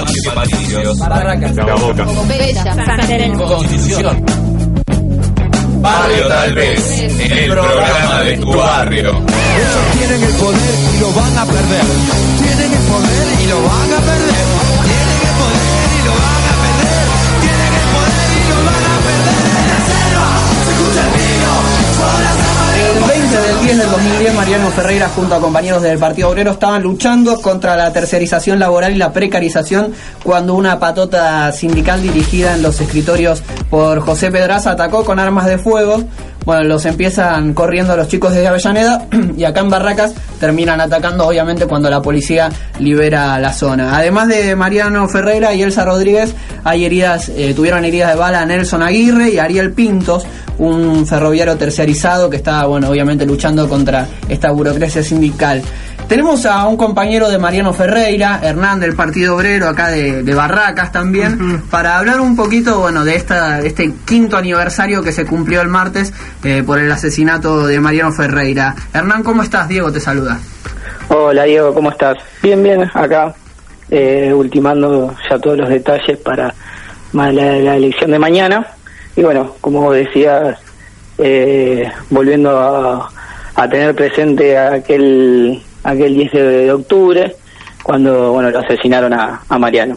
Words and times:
La 0.00 1.74
Boca. 1.74 2.04
Constitución. 3.46 4.24
Barrio 5.80 6.28
Tal 6.28 6.54
vez, 6.54 7.00
el 7.00 7.50
programa 7.50 8.22
de 8.22 8.36
tu 8.38 8.52
barrio. 8.52 9.10
Ellos 9.10 9.84
tienen 9.98 10.22
el 10.22 10.32
poder 10.34 10.74
y 10.94 11.00
lo 11.00 11.12
van 11.12 11.38
a 11.38 11.46
perder. 11.46 11.84
Tienen 12.38 12.72
el 12.72 12.84
poder 12.84 13.26
y 13.40 13.46
lo 13.46 13.62
van 13.62 13.92
a 13.92 14.00
perder. 14.00 14.46
Tienen 14.84 15.20
el 15.20 15.34
poder 15.40 15.88
y 15.90 16.00
lo 16.04 16.12
van 16.20 16.44
a 16.44 16.54
perder. 16.60 17.06
Tienen 17.40 17.72
el 17.80 17.86
poder 17.96 18.28
y 18.30 18.44
lo 18.50 18.58
van 18.68 18.84
a 18.84 18.96
perder. 19.08 19.40
En 19.60 19.66
la 19.72 19.78
selva 19.88 20.28
se 20.64 20.70
escucha 20.70 21.00
el 21.00 21.12
vino. 21.16 21.52
Son 21.96 22.18
las 22.24 22.36
El 22.80 23.09
20 23.60 23.66
del 23.66 23.76
10 23.76 23.78
del 23.78 23.90
2010, 23.90 24.34
Mariano 24.34 24.70
Ferreira 24.70 25.08
junto 25.08 25.34
a 25.34 25.40
compañeros 25.40 25.82
del 25.82 25.98
Partido 25.98 26.30
Obrero 26.30 26.52
estaban 26.52 26.82
luchando 26.82 27.40
contra 27.40 27.76
la 27.76 27.92
tercerización 27.92 28.58
laboral 28.58 28.92
y 28.92 28.96
la 28.96 29.12
precarización 29.12 29.92
cuando 30.22 30.54
una 30.54 30.78
patota 30.78 31.50
sindical 31.52 32.02
dirigida 32.02 32.54
en 32.54 32.62
los 32.62 32.80
escritorios 32.80 33.42
por 33.68 34.00
José 34.00 34.30
Pedraza 34.30 34.72
atacó 34.72 35.04
con 35.04 35.18
armas 35.18 35.46
de 35.46 35.58
fuego. 35.58 36.04
Bueno, 36.44 36.64
los 36.64 36.86
empiezan 36.86 37.52
corriendo 37.52 37.96
los 37.96 38.08
chicos 38.08 38.32
desde 38.32 38.48
Avellaneda 38.48 39.06
y 39.36 39.44
acá 39.44 39.60
en 39.60 39.70
Barracas 39.70 40.14
terminan 40.38 40.80
atacando 40.80 41.26
obviamente 41.26 41.66
cuando 41.66 41.90
la 41.90 42.00
policía 42.00 42.50
libera 42.78 43.38
la 43.38 43.52
zona. 43.52 43.96
Además 43.96 44.28
de 44.28 44.56
Mariano 44.56 45.06
Ferreira 45.08 45.54
y 45.54 45.62
Elsa 45.62 45.84
Rodríguez, 45.84 46.34
hay 46.64 46.84
heridas, 46.86 47.28
eh, 47.28 47.52
tuvieron 47.54 47.84
heridas 47.84 48.12
de 48.12 48.18
bala 48.18 48.44
Nelson 48.46 48.82
Aguirre 48.82 49.30
y 49.30 49.38
Ariel 49.38 49.72
Pintos, 49.72 50.24
un 50.58 51.06
ferroviario 51.06 51.56
terciarizado 51.56 52.30
que 52.30 52.36
está, 52.36 52.64
bueno, 52.66 52.88
obviamente 52.88 53.26
luchando 53.26 53.68
contra 53.68 54.06
esta 54.28 54.50
burocracia 54.50 55.02
sindical. 55.02 55.62
Tenemos 56.10 56.44
a 56.44 56.66
un 56.66 56.76
compañero 56.76 57.30
de 57.30 57.38
Mariano 57.38 57.72
Ferreira, 57.72 58.40
Hernán 58.42 58.80
del 58.80 58.96
Partido 58.96 59.36
Obrero, 59.36 59.68
acá 59.68 59.90
de, 59.90 60.24
de 60.24 60.34
Barracas 60.34 60.90
también, 60.90 61.62
para 61.70 61.98
hablar 61.98 62.20
un 62.20 62.34
poquito, 62.34 62.80
bueno, 62.80 63.04
de 63.04 63.14
esta, 63.14 63.60
este 63.60 63.92
quinto 64.04 64.36
aniversario 64.36 65.04
que 65.04 65.12
se 65.12 65.24
cumplió 65.24 65.60
el 65.60 65.68
martes 65.68 66.12
eh, 66.42 66.64
por 66.66 66.80
el 66.80 66.90
asesinato 66.90 67.64
de 67.64 67.78
Mariano 67.78 68.10
Ferreira. 68.10 68.74
Hernán, 68.92 69.22
¿cómo 69.22 69.44
estás? 69.44 69.68
Diego 69.68 69.92
te 69.92 70.00
saluda. 70.00 70.40
Hola 71.10 71.44
Diego, 71.44 71.72
¿cómo 71.72 71.92
estás? 71.92 72.18
Bien, 72.42 72.60
bien, 72.60 72.90
acá, 72.92 73.32
eh, 73.88 74.32
ultimando 74.34 75.14
ya 75.30 75.38
todos 75.38 75.58
los 75.58 75.68
detalles 75.68 76.18
para 76.18 76.52
la 77.12 77.76
elección 77.76 78.10
de 78.10 78.18
mañana. 78.18 78.66
Y 79.14 79.22
bueno, 79.22 79.54
como 79.60 79.92
decías, 79.92 80.58
eh, 81.18 81.88
volviendo 82.10 82.58
a, 82.58 83.12
a 83.54 83.68
tener 83.68 83.94
presente 83.94 84.58
aquel, 84.58 85.62
aquel 85.84 86.14
10 86.14 86.32
de, 86.32 86.72
octubre, 86.72 87.36
cuando 87.82 88.32
bueno 88.32 88.50
lo 88.50 88.58
asesinaron 88.60 89.12
a, 89.12 89.40
a 89.48 89.58
Mariano. 89.58 89.96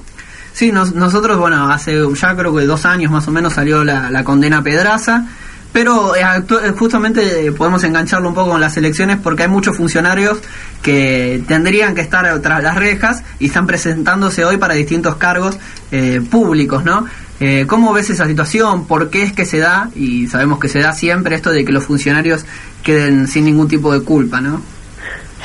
Sí, 0.54 0.72
nos- 0.72 0.94
nosotros, 0.94 1.38
bueno, 1.38 1.70
hace 1.72 1.98
ya 2.16 2.36
creo 2.36 2.56
que 2.56 2.66
dos 2.66 2.86
años 2.86 3.12
más 3.12 3.28
o 3.28 3.32
menos 3.32 3.54
salió 3.54 3.84
la, 3.84 4.10
la 4.12 4.24
condena 4.24 4.60
a 4.60 4.62
Pedraza, 4.62 5.26
pero 5.72 6.16
eh, 6.16 6.22
eh, 6.22 6.72
justamente 6.78 7.48
eh, 7.48 7.52
podemos 7.52 7.84
engancharlo 7.84 8.30
un 8.30 8.36
poco 8.36 8.52
con 8.52 8.62
las 8.62 8.78
elecciones 8.78 9.18
porque 9.22 9.44
hay 9.44 9.50
muchos 9.50 9.76
funcionarios 9.76 10.38
que 10.84 11.42
tendrían 11.48 11.96
que 11.96 12.02
estar 12.02 12.40
tras 12.42 12.62
las 12.64 12.76
rejas 12.76 13.24
y 13.40 13.48
están 13.48 13.66
presentándose 13.66 14.46
hoy 14.46 14.58
para 14.58 14.76
distintos 14.76 15.16
cargos 15.16 15.58
eh, 15.92 16.22
públicos, 16.30 16.84
¿no? 16.84 17.06
Eh, 17.40 17.66
¿Cómo 17.68 17.92
ves 17.92 18.10
esa 18.12 18.28
situación? 18.28 18.86
¿Por 18.86 19.10
qué 19.10 19.24
es 19.24 19.34
que 19.34 19.46
se 19.46 19.58
da? 19.58 19.90
Y 19.96 20.28
sabemos 20.28 20.60
que 20.60 20.68
se 20.70 20.80
da 20.80 20.94
siempre 20.94 21.36
esto 21.36 21.50
de 21.52 21.66
que 21.66 21.72
los 21.72 21.84
funcionarios 21.84 22.46
queden 22.84 23.28
sin 23.28 23.46
ningún 23.46 23.68
tipo 23.68 23.92
de 23.92 24.02
culpa, 24.02 24.40
¿no? 24.40 24.62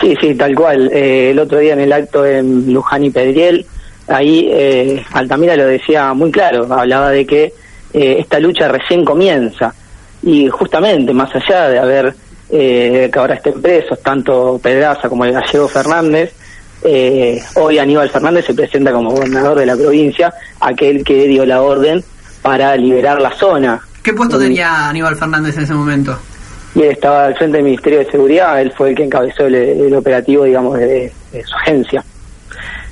Sí, 0.01 0.15
sí, 0.21 0.35
tal 0.35 0.55
cual. 0.55 0.91
Eh, 0.93 1.31
el 1.31 1.39
otro 1.39 1.59
día 1.59 1.73
en 1.73 1.81
el 1.81 1.93
acto 1.93 2.25
en 2.25 2.73
Luján 2.73 3.05
y 3.05 3.11
Pedriel, 3.11 3.67
ahí 4.07 4.49
eh, 4.53 5.05
Altamira 5.13 5.57
lo 5.57 5.67
decía 5.67 6.13
muy 6.15 6.31
claro, 6.31 6.73
hablaba 6.73 7.11
de 7.11 7.27
que 7.27 7.53
eh, 7.93 8.17
esta 8.21 8.39
lucha 8.39 8.69
recién 8.69 9.05
comienza 9.05 9.75
y 10.23 10.49
justamente 10.49 11.13
más 11.13 11.35
allá 11.35 11.69
de 11.69 11.79
haber 11.79 12.15
eh, 12.51 13.11
que 13.13 13.19
ahora 13.19 13.35
estén 13.35 13.61
presos 13.61 14.01
tanto 14.03 14.59
Pedraza 14.63 15.09
como 15.09 15.25
el 15.25 15.33
gallego 15.33 15.69
Fernández, 15.69 16.33
eh, 16.85 17.43
hoy 17.57 17.79
Aníbal 17.79 18.09
Fernández 18.09 18.47
se 18.47 18.55
presenta 18.55 18.93
como 18.93 19.11
gobernador 19.11 19.59
de 19.59 19.67
la 19.67 19.77
provincia, 19.77 20.33
aquel 20.61 21.03
que 21.05 21.27
dio 21.27 21.45
la 21.45 21.61
orden 21.61 22.03
para 22.41 22.77
liberar 22.77 23.21
la 23.21 23.33
zona. 23.33 23.81
¿Qué 24.03 24.13
puesto 24.15 24.37
Mm. 24.39 24.41
tenía 24.41 24.89
Aníbal 24.89 25.17
Fernández 25.17 25.57
en 25.57 25.65
ese 25.65 25.75
momento? 25.75 26.17
Y 26.75 26.83
él 26.83 26.91
estaba 26.91 27.27
al 27.27 27.37
frente 27.37 27.57
del 27.57 27.65
Ministerio 27.65 28.01
de 28.01 28.11
Seguridad, 28.11 28.61
él 28.61 28.73
fue 28.73 28.91
el 28.91 28.95
que 28.97 29.05
encabezó 29.05 29.47
el, 29.47 29.55
el 29.55 29.95
operativo, 29.95 30.45
digamos, 30.45 30.79
de, 30.79 31.13
de 31.33 31.45
su 31.45 31.57
agencia. 31.57 32.05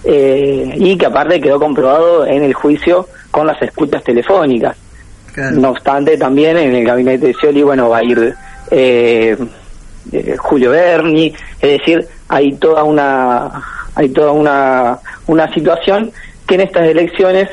Eh, 0.04 0.75
y 0.76 0.97
que 0.97 1.06
aparte 1.06 1.41
quedó 1.41 1.59
comprobado 1.59 2.25
en 2.26 2.44
el 2.44 2.54
juicio 2.54 3.09
con 3.31 3.47
las 3.47 3.60
escuchas 3.60 4.04
telefónicas. 4.04 4.76
No 5.53 5.70
obstante, 5.70 6.16
también 6.16 6.56
en 6.56 6.75
el 6.75 6.84
gabinete 6.84 7.26
de 7.26 7.34
Scioli, 7.34 7.62
bueno, 7.62 7.91
va 7.91 7.98
a 7.98 8.04
ir 8.04 8.34
eh, 8.70 9.37
eh, 10.12 10.37
Julio 10.38 10.70
Berni, 10.70 11.34
es 11.60 11.78
decir, 11.78 12.06
hay 12.28 12.53
toda 12.54 12.84
una 12.84 13.62
hay 13.97 14.08
toda 14.10 14.31
una, 14.31 14.98
una 15.26 15.53
situación 15.53 16.10
que 16.47 16.54
en 16.54 16.60
estas 16.62 16.87
elecciones 16.87 17.48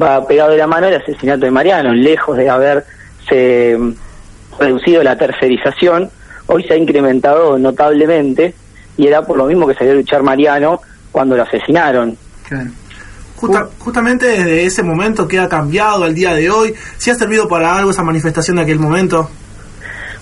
va 0.00 0.26
pegado 0.26 0.50
de 0.50 0.56
la 0.56 0.66
mano 0.66 0.86
el 0.86 0.94
asesinato 0.94 1.44
de 1.44 1.50
Mariano, 1.50 1.92
lejos 1.92 2.36
de 2.36 2.48
haberse 2.48 3.76
reducido 4.58 5.02
la 5.02 5.16
tercerización, 5.16 6.10
hoy 6.46 6.64
se 6.64 6.74
ha 6.74 6.76
incrementado 6.76 7.58
notablemente 7.58 8.54
y 8.96 9.06
era 9.06 9.22
por 9.22 9.36
lo 9.36 9.46
mismo 9.46 9.66
que 9.66 9.74
salió 9.74 9.92
a 9.92 9.96
luchar 9.96 10.22
Mariano 10.22 10.80
cuando 11.12 11.36
lo 11.36 11.42
asesinaron. 11.44 12.16
Justa- 13.36 13.68
justamente 13.78 14.26
desde 14.26 14.64
ese 14.64 14.82
momento 14.82 15.28
que 15.28 15.38
ha 15.38 15.48
cambiado 15.48 16.04
al 16.04 16.14
día 16.14 16.34
de 16.34 16.50
hoy, 16.50 16.74
si 16.96 17.10
ha 17.10 17.14
servido 17.14 17.46
para 17.48 17.76
algo 17.76 17.90
esa 17.92 18.02
manifestación 18.02 18.56
de 18.56 18.62
aquel 18.62 18.80
momento. 18.80 19.30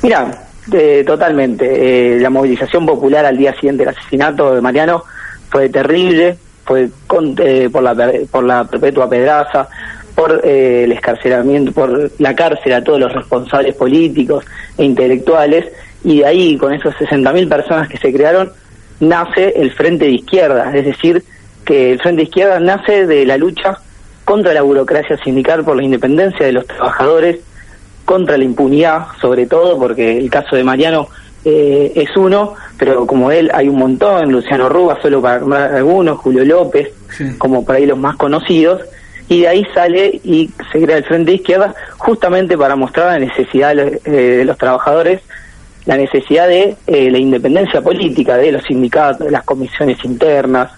Mira, 0.02 0.42
eh, 0.72 1.02
totalmente. 1.06 2.16
eh, 2.16 2.20
la 2.20 2.28
movilización 2.28 2.84
popular 2.84 3.24
al 3.24 3.38
día 3.38 3.54
siguiente 3.54 3.84
del 3.86 3.94
asesinato 3.96 4.54
de 4.54 4.60
Mariano 4.60 5.02
fue 5.48 5.70
terrible, 5.70 6.36
fue 6.64 6.90
con- 7.06 7.34
eh, 7.38 7.70
por, 7.72 7.82
la, 7.82 7.94
por 8.30 8.44
la 8.44 8.64
perpetua 8.64 9.08
pedraza, 9.08 9.68
por 10.16 10.40
eh, 10.44 10.84
el 10.84 10.92
escarcelamiento, 10.92 11.72
por 11.72 12.10
la 12.18 12.34
cárcel 12.34 12.72
a 12.72 12.82
todos 12.82 12.98
los 12.98 13.12
responsables 13.12 13.76
políticos 13.76 14.44
e 14.78 14.84
intelectuales, 14.84 15.66
y 16.02 16.20
de 16.20 16.26
ahí, 16.26 16.56
con 16.56 16.72
esos 16.72 16.94
60.000 16.94 17.48
personas 17.48 17.88
que 17.88 17.98
se 17.98 18.12
crearon, 18.12 18.50
nace 18.98 19.52
el 19.56 19.70
Frente 19.72 20.06
de 20.06 20.12
Izquierda, 20.12 20.74
es 20.74 20.86
decir, 20.86 21.22
que 21.64 21.92
el 21.92 22.00
Frente 22.00 22.22
de 22.22 22.28
Izquierda 22.28 22.58
nace 22.58 23.06
de 23.06 23.26
la 23.26 23.36
lucha 23.36 23.78
contra 24.24 24.54
la 24.54 24.62
burocracia 24.62 25.18
sindical 25.18 25.64
por 25.64 25.76
la 25.76 25.82
independencia 25.82 26.46
de 26.46 26.52
los 26.52 26.66
trabajadores, 26.66 27.40
contra 28.06 28.38
la 28.38 28.44
impunidad, 28.44 29.08
sobre 29.20 29.46
todo, 29.46 29.78
porque 29.78 30.16
el 30.16 30.30
caso 30.30 30.56
de 30.56 30.64
Mariano 30.64 31.08
eh, 31.44 31.92
es 31.94 32.16
uno, 32.16 32.54
pero 32.78 33.06
como 33.06 33.30
él 33.30 33.50
hay 33.52 33.68
un 33.68 33.78
montón, 33.78 34.32
Luciano 34.32 34.70
Rubas, 34.70 34.98
solo 35.02 35.20
para 35.20 35.40
nombrar 35.40 35.74
algunos, 35.74 36.18
Julio 36.18 36.44
López, 36.44 36.88
como 37.36 37.64
por 37.64 37.76
ahí 37.76 37.84
los 37.84 37.98
más 37.98 38.16
conocidos, 38.16 38.80
y 39.28 39.40
de 39.40 39.48
ahí 39.48 39.66
sale 39.74 40.20
y 40.24 40.50
se 40.72 40.80
crea 40.82 40.98
el 40.98 41.04
Frente 41.04 41.30
de 41.32 41.36
Izquierda 41.38 41.74
justamente 41.98 42.56
para 42.56 42.76
mostrar 42.76 43.06
la 43.12 43.18
necesidad 43.26 43.70
de 43.70 43.74
los, 43.74 44.06
eh, 44.06 44.10
de 44.10 44.44
los 44.44 44.56
trabajadores, 44.56 45.20
la 45.84 45.96
necesidad 45.96 46.48
de 46.48 46.76
eh, 46.86 47.10
la 47.10 47.18
independencia 47.18 47.80
política 47.80 48.36
de 48.36 48.52
los 48.52 48.62
sindicatos, 48.64 49.26
de 49.26 49.30
las 49.32 49.44
comisiones 49.44 50.04
internas, 50.04 50.70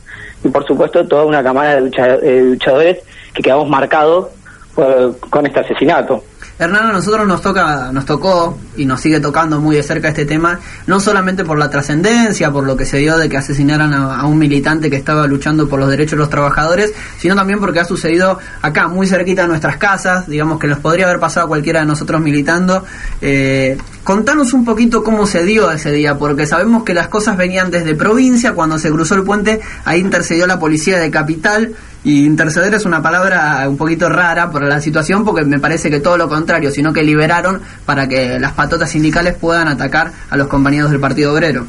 y 0.45 0.49
por 0.49 0.67
supuesto 0.67 1.07
toda 1.07 1.25
una 1.25 1.43
cámara 1.43 1.81
de 1.81 1.91
eh, 2.23 2.43
luchadores 2.43 2.99
que 3.35 3.43
quedamos 3.43 3.69
marcados 3.69 4.29
por- 4.75 5.19
con 5.31 5.47
este 5.47 5.61
asesinato. 5.61 6.25
Hernán, 6.59 6.87
a 6.87 6.93
nosotros 6.93 7.25
nos 7.27 7.41
toca, 7.41 7.93
nos 7.93 8.05
tocó 8.05 8.59
y 8.77 8.85
nos 8.85 9.01
sigue 9.01 9.21
tocando 9.21 9.61
muy 9.61 9.77
de 9.77 9.83
cerca 9.85 10.09
este 10.09 10.25
tema, 10.25 10.59
no 10.89 10.99
solamente 10.99 11.45
por 11.45 11.57
la 11.57 11.71
trascendencia, 11.71 12.51
por 12.51 12.65
lo 12.65 12.77
que 12.77 12.85
se 12.85 12.99
dio 12.99 13.17
de 13.17 13.29
que 13.29 13.37
asesinaran 13.37 13.95
a, 13.95 14.27
un 14.27 14.39
militante 14.39 14.91
que 14.91 14.97
estaba 14.97 15.29
luchando 15.29 15.69
por 15.69 15.79
los 15.79 15.89
derechos 15.89 16.13
de 16.13 16.19
los 16.19 16.31
trabajadores, 16.31 16.93
sino 17.19 17.37
también 17.37 17.61
porque 17.61 17.79
ha 17.79 17.85
sucedido 17.85 18.41
acá, 18.61 18.89
muy 18.89 19.07
cerquita 19.07 19.43
de 19.43 19.49
nuestras 19.49 19.77
casas, 19.77 20.27
digamos 20.27 20.59
que 20.59 20.67
nos 20.67 20.81
podría 20.81 21.07
haber 21.07 21.21
pasado 21.21 21.47
a 21.47 21.49
cualquiera 21.49 21.81
de 21.81 21.87
nosotros 21.87 22.21
militando. 22.21 22.85
Eh, 23.21 23.79
contanos 24.03 24.53
un 24.53 24.65
poquito 24.65 25.05
cómo 25.05 25.29
se 25.29 25.45
dio 25.45 25.71
ese 25.71 25.93
día, 25.93 26.19
porque 26.19 26.45
sabemos 26.47 26.83
que 26.83 26.93
las 26.93 27.07
cosas 27.07 27.37
venían 27.37 27.71
desde 27.71 27.95
provincia, 27.95 28.55
cuando 28.55 28.81
se 28.81 28.91
cruzó 28.91 29.15
el 29.15 29.23
puente, 29.23 29.61
ahí 29.85 30.01
intercedió 30.01 30.49
la 30.49 30.59
policía 30.59 30.99
de 30.99 31.09
capital 31.13 31.77
Y 32.05 32.25
interceder 32.25 32.73
es 32.75 32.87
una 32.87 33.03
palabra 33.03 33.65
un 33.69 33.77
poquito 33.77 34.09
rara 34.09 34.51
por 34.51 34.63
la 34.63 34.81
situación 34.81 35.25
porque 35.25 35.45
me 35.45 35.59
parece 35.59 35.91
que 35.91 36.01
todo 36.01 36.17
lo 36.17 36.29
contrario, 36.29 36.71
sino 36.71 36.93
que 36.93 37.03
liberaron 37.03 37.61
para 37.85 38.09
que 38.09 38.39
las 38.39 38.53
patotas 38.53 38.91
sindicales 38.91 39.35
puedan 39.35 39.69
atacar 39.69 40.13
a 40.31 40.37
los 40.37 40.47
compañeros 40.47 40.91
del 40.91 41.01
Partido 41.01 41.33
Obrero. 41.33 41.67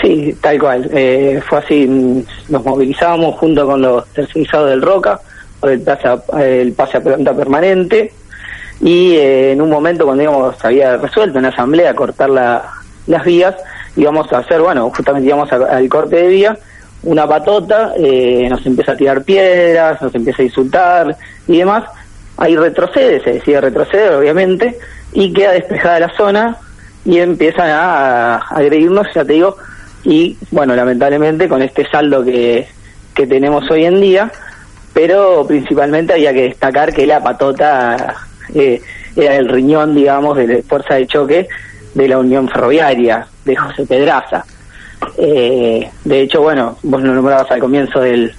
Sí, 0.00 0.36
tal 0.40 0.58
cual. 0.58 0.90
Eh, 0.92 1.40
fue 1.48 1.58
así, 1.58 1.86
mm, 1.86 2.22
nos 2.50 2.64
movilizábamos 2.64 3.36
junto 3.36 3.66
con 3.66 3.80
los 3.80 4.06
tercerizados 4.08 4.70
del 4.70 4.82
Roca 4.82 5.20
por 5.58 5.70
el 5.70 5.80
pase 5.80 6.08
a, 6.08 6.42
el 6.42 6.72
pase 6.72 6.98
a 6.98 7.00
planta 7.00 7.34
permanente 7.34 8.12
y 8.80 9.14
eh, 9.14 9.52
en 9.52 9.62
un 9.62 9.70
momento 9.70 10.04
cuando 10.04 10.54
se 10.60 10.66
había 10.66 10.98
resuelto 10.98 11.38
en 11.38 11.44
la 11.44 11.48
asamblea 11.48 11.94
cortar 11.94 12.28
la, 12.28 12.62
las 13.06 13.24
vías, 13.24 13.54
íbamos 13.96 14.30
a 14.32 14.38
hacer, 14.38 14.60
bueno, 14.60 14.90
justamente 14.94 15.28
íbamos 15.28 15.50
al 15.50 15.88
corte 15.88 16.16
de 16.16 16.26
vía, 16.26 16.58
una 17.06 17.26
patota, 17.26 17.92
eh, 17.96 18.46
nos 18.50 18.64
empieza 18.66 18.92
a 18.92 18.96
tirar 18.96 19.22
piedras, 19.22 20.02
nos 20.02 20.14
empieza 20.14 20.42
a 20.42 20.44
insultar 20.44 21.16
y 21.46 21.58
demás. 21.58 21.84
Ahí 22.36 22.56
retrocede, 22.56 23.22
se 23.22 23.34
decide 23.34 23.60
retroceder, 23.60 24.12
obviamente, 24.12 24.76
y 25.12 25.32
queda 25.32 25.52
despejada 25.52 26.00
la 26.00 26.16
zona 26.16 26.56
y 27.04 27.18
empiezan 27.18 27.70
a, 27.70 28.34
a 28.34 28.38
agredirnos, 28.50 29.06
ya 29.14 29.24
te 29.24 29.34
digo, 29.34 29.56
y 30.04 30.36
bueno, 30.50 30.74
lamentablemente 30.74 31.48
con 31.48 31.62
este 31.62 31.88
saldo 31.88 32.24
que, 32.24 32.66
que 33.14 33.26
tenemos 33.26 33.70
hoy 33.70 33.86
en 33.86 34.00
día, 34.00 34.30
pero 34.92 35.46
principalmente 35.46 36.14
había 36.14 36.32
que 36.32 36.42
destacar 36.42 36.92
que 36.92 37.06
la 37.06 37.22
patota 37.22 38.14
eh, 38.54 38.80
era 39.14 39.36
el 39.36 39.48
riñón, 39.48 39.94
digamos, 39.94 40.36
de 40.36 40.46
la 40.46 40.62
fuerza 40.62 40.94
de 40.94 41.06
choque 41.06 41.48
de 41.94 42.08
la 42.08 42.18
Unión 42.18 42.48
Ferroviaria, 42.48 43.26
de 43.44 43.56
José 43.56 43.86
Pedraza. 43.86 44.44
Eh, 45.18 45.90
de 46.04 46.20
hecho, 46.20 46.42
bueno, 46.42 46.78
vos 46.82 47.02
lo 47.02 47.14
nombrabas 47.14 47.50
al 47.50 47.60
comienzo 47.60 48.00
del, 48.00 48.34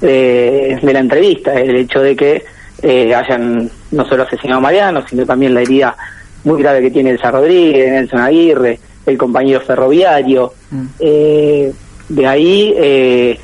de, 0.00 0.78
de 0.80 0.92
la 0.92 1.00
entrevista, 1.00 1.54
el 1.54 1.76
hecho 1.76 2.00
de 2.00 2.16
que 2.16 2.44
eh, 2.82 3.14
hayan 3.14 3.70
no 3.90 4.04
solo 4.06 4.22
asesinado 4.22 4.58
a 4.58 4.62
Mariano, 4.62 5.04
sino 5.06 5.26
también 5.26 5.54
la 5.54 5.62
herida 5.62 5.96
muy 6.44 6.62
grave 6.62 6.80
que 6.80 6.90
tiene 6.90 7.10
Elsa 7.10 7.30
Rodríguez, 7.30 7.90
Nelson 7.90 8.20
Aguirre, 8.20 8.78
el 9.06 9.18
compañero 9.18 9.60
ferroviario. 9.60 10.52
Eh, 10.98 11.72
de 12.08 12.26
ahí, 12.26 12.74
eh, 12.76 13.38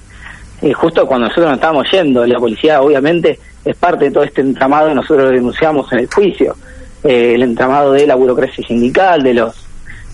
eh, 0.62 0.72
justo 0.72 1.06
cuando 1.06 1.26
nosotros 1.28 1.46
nos 1.46 1.56
estábamos 1.56 1.86
yendo, 1.90 2.26
la 2.26 2.38
policía 2.38 2.80
obviamente 2.80 3.38
es 3.64 3.76
parte 3.76 4.06
de 4.06 4.10
todo 4.10 4.24
este 4.24 4.40
entramado, 4.40 4.94
nosotros 4.94 5.26
lo 5.26 5.30
denunciamos 5.30 5.92
en 5.92 6.00
el 6.00 6.08
juicio, 6.12 6.56
el 7.02 7.42
entramado 7.42 7.92
de 7.92 8.06
la 8.06 8.14
burocracia 8.14 8.66
sindical, 8.66 9.22
de 9.22 9.34
los 9.34 9.65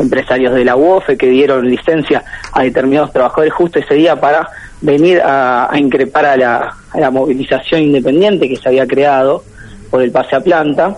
empresarios 0.03 0.55
de 0.55 0.65
la 0.65 0.77
UOFE 0.77 1.17
que 1.17 1.29
dieron 1.29 1.69
licencia 1.69 2.23
a 2.53 2.63
determinados 2.63 3.13
trabajadores 3.13 3.53
justo 3.53 3.79
ese 3.79 3.95
día 3.95 4.21
para 4.21 4.49
venir 4.81 5.23
a, 5.25 5.71
increpar 5.75 6.27
a 6.27 6.37
la, 6.37 6.75
a 6.91 7.01
la 7.01 7.11
movilización 7.11 7.83
independiente 7.83 8.49
que 8.49 8.57
se 8.57 8.69
había 8.69 8.87
creado 8.87 9.45
por 9.91 10.03
el 10.03 10.11
pase 10.11 10.37
a 10.37 10.41
planta. 10.41 10.97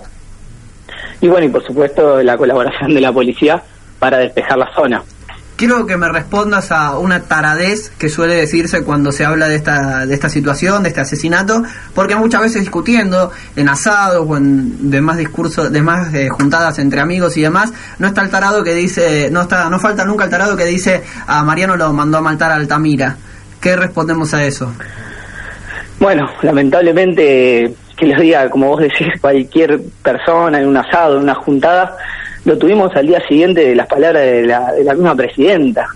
Y 1.20 1.28
bueno, 1.28 1.46
y 1.46 1.50
por 1.50 1.64
supuesto 1.64 2.22
la 2.22 2.36
colaboración 2.36 2.94
de 2.94 3.00
la 3.00 3.12
policía 3.12 3.62
para 3.98 4.18
despejar 4.18 4.58
la 4.58 4.74
zona. 4.74 5.02
Quiero 5.56 5.86
que 5.86 5.96
me 5.96 6.08
respondas 6.08 6.72
a 6.72 6.98
una 6.98 7.20
taradez 7.20 7.90
que 7.90 8.08
suele 8.08 8.34
decirse 8.34 8.82
cuando 8.82 9.12
se 9.12 9.24
habla 9.24 9.46
de 9.46 9.54
esta, 9.54 10.04
de 10.04 10.12
esta 10.12 10.28
situación, 10.28 10.82
de 10.82 10.88
este 10.88 11.00
asesinato, 11.00 11.62
porque 11.94 12.16
muchas 12.16 12.40
veces 12.40 12.62
discutiendo 12.62 13.30
en 13.54 13.68
asados 13.68 14.26
o 14.28 14.36
en 14.36 14.90
demás 14.90 15.16
discursos, 15.16 15.70
demás 15.70 16.12
eh, 16.12 16.28
juntadas 16.28 16.80
entre 16.80 17.00
amigos 17.00 17.36
y 17.36 17.42
demás, 17.42 17.72
no 18.00 18.08
está 18.08 18.22
el 18.22 18.30
tarado 18.30 18.64
que 18.64 18.74
dice, 18.74 19.28
no 19.30 19.42
está, 19.42 19.70
no 19.70 19.78
falta 19.78 20.04
nunca 20.04 20.24
el 20.24 20.30
tarado 20.30 20.56
que 20.56 20.64
dice 20.64 21.04
a 21.28 21.44
Mariano 21.44 21.76
lo 21.76 21.92
mandó 21.92 22.18
a 22.18 22.20
matar 22.20 22.50
a 22.50 22.56
Altamira. 22.56 23.16
¿Qué 23.60 23.76
respondemos 23.76 24.34
a 24.34 24.44
eso? 24.44 24.72
Bueno, 26.00 26.28
lamentablemente, 26.42 27.72
que 27.96 28.06
lo 28.06 28.20
diga, 28.20 28.50
como 28.50 28.68
vos 28.68 28.80
decís, 28.80 29.06
cualquier 29.20 29.80
persona 30.02 30.60
en 30.60 30.66
un 30.66 30.76
asado, 30.76 31.16
en 31.16 31.22
una 31.22 31.34
juntada, 31.34 31.96
lo 32.44 32.58
tuvimos 32.58 32.94
al 32.94 33.06
día 33.06 33.26
siguiente 33.26 33.64
de 33.64 33.75
las 33.75 33.87
palabras 33.87 34.23
de 34.23 34.46
la, 34.46 34.73
de 34.73 34.85
la 34.85 34.94
misma 34.94 35.14
presidenta, 35.14 35.88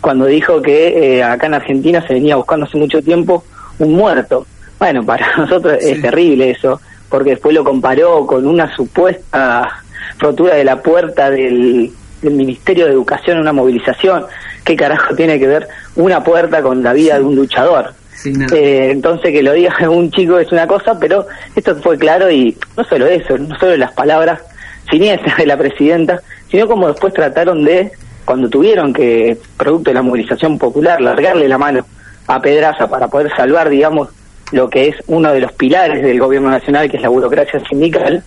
cuando 0.00 0.26
dijo 0.26 0.62
que 0.62 1.18
eh, 1.18 1.22
acá 1.22 1.46
en 1.46 1.54
Argentina 1.54 2.06
se 2.06 2.14
venía 2.14 2.36
buscando 2.36 2.66
hace 2.66 2.78
mucho 2.78 3.02
tiempo 3.02 3.44
un 3.78 3.92
muerto. 3.92 4.46
Bueno, 4.78 5.04
para 5.04 5.26
nosotros 5.36 5.78
es 5.80 6.00
terrible 6.00 6.50
eso, 6.50 6.80
porque 7.08 7.30
después 7.30 7.54
lo 7.54 7.64
comparó 7.64 8.26
con 8.26 8.46
una 8.46 8.74
supuesta 8.74 9.82
rotura 10.18 10.54
de 10.54 10.64
la 10.64 10.80
puerta 10.80 11.30
del, 11.30 11.90
del 12.22 12.34
Ministerio 12.34 12.86
de 12.86 12.92
Educación 12.92 13.36
en 13.36 13.42
una 13.42 13.52
movilización. 13.52 14.24
¿Qué 14.64 14.76
carajo 14.76 15.14
tiene 15.14 15.38
que 15.38 15.46
ver 15.46 15.68
una 15.96 16.22
puerta 16.22 16.62
con 16.62 16.82
la 16.82 16.92
vida 16.92 17.18
de 17.18 17.24
un 17.24 17.34
luchador? 17.34 17.92
Sí. 18.14 18.32
Eh, 18.52 18.90
entonces 18.90 19.32
que 19.32 19.42
lo 19.42 19.52
diga 19.52 19.74
un 19.90 20.10
chico 20.10 20.38
es 20.38 20.52
una 20.52 20.66
cosa, 20.66 20.98
pero 20.98 21.26
esto 21.56 21.74
fue 21.76 21.98
claro 21.98 22.30
y 22.30 22.56
no 22.76 22.84
solo 22.84 23.06
eso, 23.06 23.36
no 23.38 23.58
solo 23.58 23.76
las 23.76 23.92
palabras 23.92 24.40
siniestras 24.90 25.36
de 25.36 25.46
la 25.46 25.56
presidenta, 25.56 26.20
sino 26.50 26.66
como 26.66 26.88
después 26.88 27.12
trataron 27.12 27.64
de, 27.64 27.92
cuando 28.24 28.48
tuvieron 28.48 28.92
que, 28.92 29.38
producto 29.56 29.90
de 29.90 29.94
la 29.94 30.02
movilización 30.02 30.58
popular, 30.58 31.00
largarle 31.00 31.48
la 31.48 31.58
mano 31.58 31.86
a 32.26 32.40
Pedraza 32.40 32.88
para 32.88 33.08
poder 33.08 33.34
salvar, 33.34 33.68
digamos, 33.68 34.08
lo 34.52 34.68
que 34.70 34.88
es 34.88 34.96
uno 35.06 35.32
de 35.32 35.40
los 35.40 35.52
pilares 35.52 36.02
del 36.02 36.18
gobierno 36.18 36.50
nacional, 36.50 36.90
que 36.90 36.96
es 36.96 37.02
la 37.02 37.08
burocracia 37.08 37.60
sindical, 37.68 38.22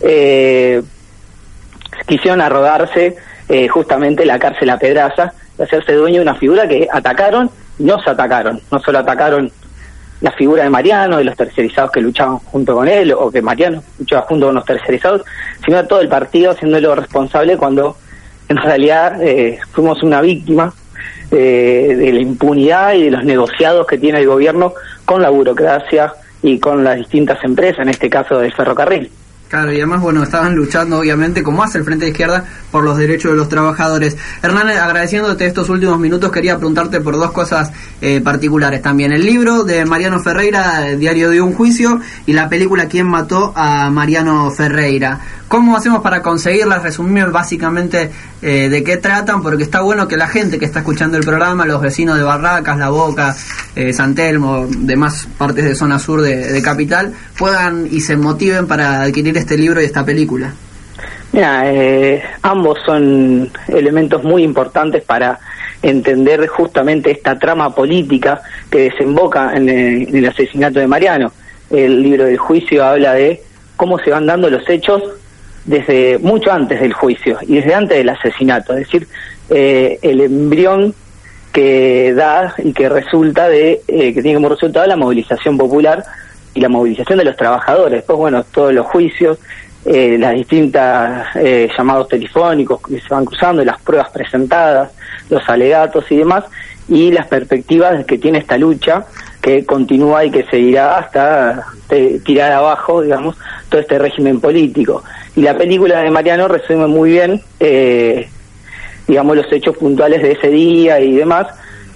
eh, 0.00 0.82
quisieron 2.06 2.40
arrogarse 2.40 3.16
eh, 3.48 3.68
justamente 3.68 4.24
la 4.24 4.38
cárcel 4.38 4.70
a 4.70 4.78
Pedraza, 4.78 5.32
de 5.58 5.64
hacerse 5.64 5.92
dueño 5.92 6.16
de 6.16 6.22
una 6.22 6.34
figura 6.34 6.68
que 6.68 6.88
atacaron 6.90 7.50
y 7.78 7.84
nos 7.84 8.06
atacaron. 8.06 8.60
No 8.70 8.78
solo 8.80 8.98
atacaron 8.98 9.50
la 10.20 10.32
figura 10.32 10.64
de 10.64 10.70
Mariano, 10.70 11.16
de 11.16 11.24
los 11.24 11.36
tercerizados 11.36 11.90
que 11.90 12.00
luchaban 12.00 12.38
junto 12.38 12.74
con 12.74 12.88
él, 12.88 13.12
o 13.12 13.30
que 13.30 13.40
Mariano 13.40 13.82
luchaba 13.98 14.22
junto 14.22 14.46
con 14.46 14.54
los 14.54 14.64
tercerizados, 14.64 15.22
sino 15.64 15.86
todo 15.86 16.00
el 16.00 16.08
partido 16.08 16.50
haciéndolo 16.50 16.94
responsable 16.94 17.56
cuando 17.56 17.96
en 18.48 18.56
realidad 18.56 19.22
eh, 19.22 19.58
fuimos 19.72 20.02
una 20.02 20.20
víctima 20.20 20.72
eh, 21.30 21.94
de 21.96 22.12
la 22.12 22.20
impunidad 22.20 22.94
y 22.94 23.04
de 23.04 23.10
los 23.12 23.24
negociados 23.24 23.86
que 23.86 23.98
tiene 23.98 24.18
el 24.18 24.26
gobierno 24.26 24.74
con 25.04 25.22
la 25.22 25.30
burocracia 25.30 26.12
y 26.42 26.58
con 26.58 26.82
las 26.82 26.96
distintas 26.96 27.42
empresas, 27.44 27.80
en 27.80 27.90
este 27.90 28.10
caso 28.10 28.38
del 28.38 28.52
ferrocarril. 28.52 29.10
Claro, 29.50 29.72
y 29.72 29.78
además, 29.78 30.00
bueno, 30.00 30.22
estaban 30.22 30.54
luchando, 30.54 31.00
obviamente, 31.00 31.42
como 31.42 31.64
hace 31.64 31.78
el 31.78 31.84
Frente 31.84 32.04
de 32.04 32.12
Izquierda, 32.12 32.44
por 32.70 32.84
los 32.84 32.96
derechos 32.96 33.32
de 33.32 33.36
los 33.36 33.48
trabajadores. 33.48 34.16
Hernán, 34.44 34.68
agradeciéndote 34.68 35.44
estos 35.44 35.68
últimos 35.68 35.98
minutos, 35.98 36.30
quería 36.30 36.56
preguntarte 36.56 37.00
por 37.00 37.16
dos 37.16 37.32
cosas 37.32 37.72
eh, 38.00 38.20
particulares 38.20 38.80
también. 38.80 39.10
El 39.10 39.26
libro 39.26 39.64
de 39.64 39.84
Mariano 39.84 40.20
Ferreira, 40.20 40.82
Diario 40.96 41.30
de 41.30 41.40
un 41.40 41.52
Juicio, 41.52 42.00
y 42.26 42.32
la 42.32 42.48
película 42.48 42.86
¿Quién 42.86 43.08
mató 43.08 43.52
a 43.56 43.90
Mariano 43.90 44.52
Ferreira? 44.52 45.18
¿Cómo 45.48 45.76
hacemos 45.76 46.00
para 46.00 46.22
conseguirlas? 46.22 46.84
Resumir 46.84 47.26
básicamente 47.26 48.08
eh, 48.40 48.68
de 48.68 48.84
qué 48.84 48.98
tratan, 48.98 49.42
porque 49.42 49.64
está 49.64 49.80
bueno 49.80 50.06
que 50.06 50.16
la 50.16 50.28
gente 50.28 50.60
que 50.60 50.64
está 50.64 50.78
escuchando 50.78 51.16
el 51.16 51.24
programa, 51.24 51.66
los 51.66 51.82
vecinos 51.82 52.16
de 52.16 52.22
Barracas, 52.22 52.78
La 52.78 52.90
Boca, 52.90 53.34
eh, 53.74 53.92
San 53.92 54.14
Telmo, 54.14 54.68
demás 54.70 55.26
partes 55.36 55.64
de 55.64 55.74
zona 55.74 55.98
sur 55.98 56.22
de, 56.22 56.52
de 56.52 56.62
Capital, 56.62 57.12
puedan 57.36 57.88
y 57.90 58.00
se 58.00 58.16
motiven 58.16 58.68
para 58.68 59.02
adquirir 59.02 59.39
este 59.40 59.56
libro 59.56 59.80
y 59.80 59.84
esta 59.84 60.04
película. 60.04 60.52
Mira, 61.32 61.62
eh, 61.72 62.22
ambos 62.42 62.78
son 62.84 63.50
elementos 63.68 64.24
muy 64.24 64.42
importantes 64.42 65.02
para 65.04 65.38
entender 65.82 66.46
justamente 66.48 67.10
esta 67.10 67.38
trama 67.38 67.74
política 67.74 68.42
que 68.70 68.90
desemboca 68.90 69.56
en 69.56 69.68
el, 69.68 70.08
en 70.08 70.16
el 70.16 70.26
asesinato 70.26 70.80
de 70.80 70.86
Mariano. 70.86 71.32
El 71.70 72.02
libro 72.02 72.24
del 72.24 72.36
juicio 72.36 72.84
habla 72.84 73.14
de 73.14 73.42
cómo 73.76 73.98
se 73.98 74.10
van 74.10 74.26
dando 74.26 74.50
los 74.50 74.68
hechos 74.68 75.02
desde 75.64 76.18
mucho 76.18 76.52
antes 76.52 76.80
del 76.80 76.92
juicio 76.92 77.38
y 77.42 77.56
desde 77.56 77.74
antes 77.74 77.98
del 77.98 78.08
asesinato, 78.08 78.72
es 78.72 78.80
decir, 78.80 79.06
eh, 79.50 79.98
el 80.02 80.20
embrión 80.20 80.94
que 81.52 82.12
da 82.14 82.54
y 82.58 82.72
que 82.72 82.88
resulta 82.88 83.48
de, 83.48 83.82
eh, 83.88 84.14
que 84.14 84.22
tiene 84.22 84.34
como 84.34 84.48
resultado 84.48 84.86
la 84.86 84.96
movilización 84.96 85.58
popular 85.58 86.04
y 86.54 86.60
la 86.60 86.68
movilización 86.68 87.18
de 87.18 87.24
los 87.24 87.36
trabajadores. 87.36 87.98
Después, 87.98 88.18
bueno, 88.18 88.44
todos 88.44 88.72
los 88.72 88.86
juicios, 88.86 89.38
eh, 89.84 90.16
las 90.18 90.34
distintas 90.34 91.28
eh, 91.36 91.68
llamados 91.76 92.08
telefónicos 92.08 92.80
que 92.82 93.00
se 93.00 93.08
van 93.08 93.24
cruzando, 93.24 93.64
las 93.64 93.80
pruebas 93.80 94.10
presentadas, 94.10 94.90
los 95.28 95.48
alegatos 95.48 96.04
y 96.10 96.16
demás, 96.16 96.44
y 96.88 97.12
las 97.12 97.26
perspectivas 97.28 98.04
que 98.04 98.18
tiene 98.18 98.38
esta 98.38 98.58
lucha 98.58 99.06
que 99.40 99.64
continúa 99.64 100.24
y 100.24 100.30
que 100.30 100.44
seguirá 100.44 100.98
hasta 100.98 101.64
eh, 101.88 102.20
tirar 102.24 102.52
abajo, 102.52 103.00
digamos, 103.00 103.36
todo 103.68 103.80
este 103.80 103.98
régimen 103.98 104.40
político. 104.40 105.02
Y 105.36 105.42
la 105.42 105.56
película 105.56 106.00
de 106.00 106.10
Mariano 106.10 106.48
resume 106.48 106.86
muy 106.86 107.10
bien, 107.10 107.40
eh, 107.58 108.28
digamos, 109.06 109.36
los 109.36 109.50
hechos 109.52 109.76
puntuales 109.76 110.22
de 110.22 110.32
ese 110.32 110.48
día 110.48 111.00
y 111.00 111.14
demás. 111.14 111.46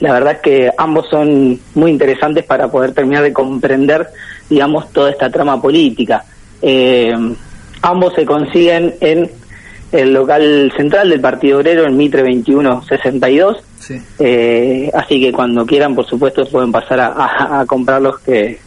La 0.00 0.12
verdad 0.12 0.34
es 0.34 0.40
que 0.40 0.70
ambos 0.76 1.08
son 1.08 1.60
muy 1.74 1.90
interesantes 1.90 2.44
para 2.44 2.68
poder 2.68 2.92
terminar 2.92 3.22
de 3.22 3.32
comprender, 3.32 4.08
digamos, 4.50 4.90
toda 4.92 5.10
esta 5.10 5.30
trama 5.30 5.60
política. 5.60 6.24
Eh, 6.62 7.12
ambos 7.82 8.14
se 8.14 8.24
consiguen 8.24 8.94
en 9.00 9.30
el 9.92 10.12
local 10.12 10.72
central 10.76 11.08
del 11.10 11.20
Partido 11.20 11.58
Obrero 11.58 11.84
en 11.84 11.96
Mitre 11.96 12.22
2162. 12.22 13.58
Sí. 13.78 14.00
Eh, 14.18 14.90
así 14.94 15.20
que 15.20 15.32
cuando 15.32 15.64
quieran, 15.66 15.94
por 15.94 16.06
supuesto, 16.06 16.44
pueden 16.46 16.72
pasar 16.72 17.00
a, 17.00 17.06
a- 17.08 17.60
a 17.60 17.66
comprarlos 17.66 18.18
que 18.20 18.58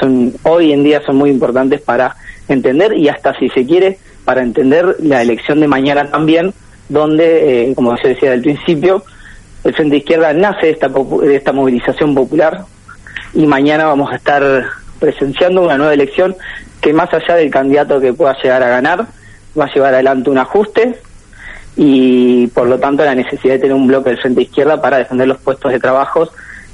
son 0.00 0.32
hoy 0.44 0.72
en 0.72 0.82
día 0.82 1.02
son 1.04 1.16
muy 1.16 1.30
importantes 1.30 1.80
para 1.82 2.16
entender 2.48 2.96
y 2.96 3.08
hasta 3.08 3.38
si 3.38 3.48
se 3.50 3.64
quiere 3.66 3.98
para 4.24 4.42
entender 4.42 4.96
la 5.00 5.20
elección 5.22 5.60
de 5.60 5.68
mañana 5.68 6.10
también, 6.10 6.52
donde, 6.88 7.70
eh, 7.70 7.74
como 7.74 7.94
yo 7.96 8.08
decía 8.08 8.32
al 8.32 8.40
principio, 8.40 9.04
el 9.64 9.74
Frente 9.74 9.98
Izquierda 9.98 10.32
nace 10.32 10.66
de 10.66 10.72
esta, 10.72 10.88
de 10.88 11.36
esta 11.36 11.52
movilización 11.52 12.14
popular 12.14 12.64
y 13.34 13.46
mañana 13.46 13.84
vamos 13.84 14.10
a 14.10 14.16
estar 14.16 14.64
presenciando 15.02 15.62
una 15.62 15.76
nueva 15.76 15.92
elección 15.92 16.36
que 16.80 16.92
más 16.92 17.12
allá 17.12 17.34
del 17.34 17.50
candidato 17.50 18.00
que 18.00 18.12
pueda 18.12 18.36
llegar 18.40 18.62
a 18.62 18.68
ganar, 18.68 19.06
va 19.58 19.64
a 19.64 19.74
llevar 19.74 19.94
adelante 19.94 20.30
un 20.30 20.38
ajuste 20.38 21.00
y 21.76 22.46
por 22.48 22.68
lo 22.68 22.78
tanto 22.78 23.04
la 23.04 23.14
necesidad 23.14 23.54
de 23.54 23.58
tener 23.58 23.74
un 23.74 23.88
bloque 23.88 24.10
del 24.10 24.20
Frente 24.20 24.42
Izquierda 24.42 24.80
para 24.80 24.98
defender 24.98 25.26
los 25.26 25.38
puestos 25.38 25.72
de 25.72 25.80
trabajo 25.80 26.28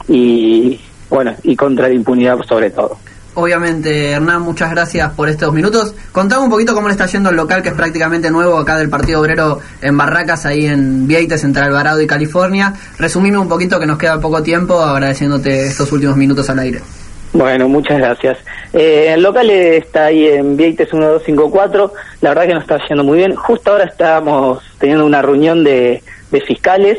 y 0.09 0.79
bueno 1.09 1.35
y 1.43 1.57
contra 1.57 1.89
la 1.89 1.95
impunidad 1.95 2.39
sobre 2.43 2.71
todo. 2.71 2.99
Obviamente, 3.35 4.11
Hernán, 4.11 4.43
muchas 4.43 4.71
gracias 4.73 5.13
por 5.13 5.29
estos 5.29 5.55
minutos. 5.55 5.95
Contame 6.13 6.43
un 6.43 6.51
poquito 6.51 6.75
cómo 6.75 6.89
le 6.89 6.93
está 6.93 7.07
yendo 7.07 7.31
el 7.31 7.37
local, 7.37 7.63
que 7.63 7.69
es 7.69 7.75
prácticamente 7.75 8.31
nuevo 8.31 8.59
acá 8.59 8.77
del 8.77 8.91
Partido 8.91 9.21
Obrero 9.21 9.61
en 9.81 9.97
Barracas, 9.97 10.45
ahí 10.45 10.67
en 10.67 11.07
Vieites, 11.07 11.45
entre 11.45 11.63
Alvarado 11.63 12.03
y 12.03 12.07
California. 12.07 12.75
Resumime 12.99 13.39
un 13.39 13.49
poquito, 13.49 13.79
que 13.79 13.87
nos 13.87 13.97
queda 13.97 14.21
poco 14.21 14.43
tiempo, 14.43 14.83
agradeciéndote 14.83 15.69
estos 15.69 15.93
últimos 15.93 16.17
minutos 16.17 16.51
al 16.51 16.59
aire. 16.59 16.83
Bueno, 17.33 17.69
muchas 17.69 17.99
gracias. 17.99 18.39
Eh, 18.73 19.13
el 19.13 19.23
local 19.23 19.51
está 19.51 20.07
ahí 20.07 20.27
en 20.27 20.57
Vieites 20.57 20.93
1254. 20.93 21.93
La 22.23 22.31
verdad 22.31 22.47
que 22.47 22.55
nos 22.55 22.63
está 22.63 22.79
yendo 22.89 23.05
muy 23.05 23.19
bien. 23.19 23.35
Justo 23.35 23.71
ahora 23.73 23.85
estamos 23.85 24.63
teniendo 24.79 25.05
una 25.05 25.21
reunión 25.23 25.63
de, 25.63 26.03
fiscales 26.47 26.99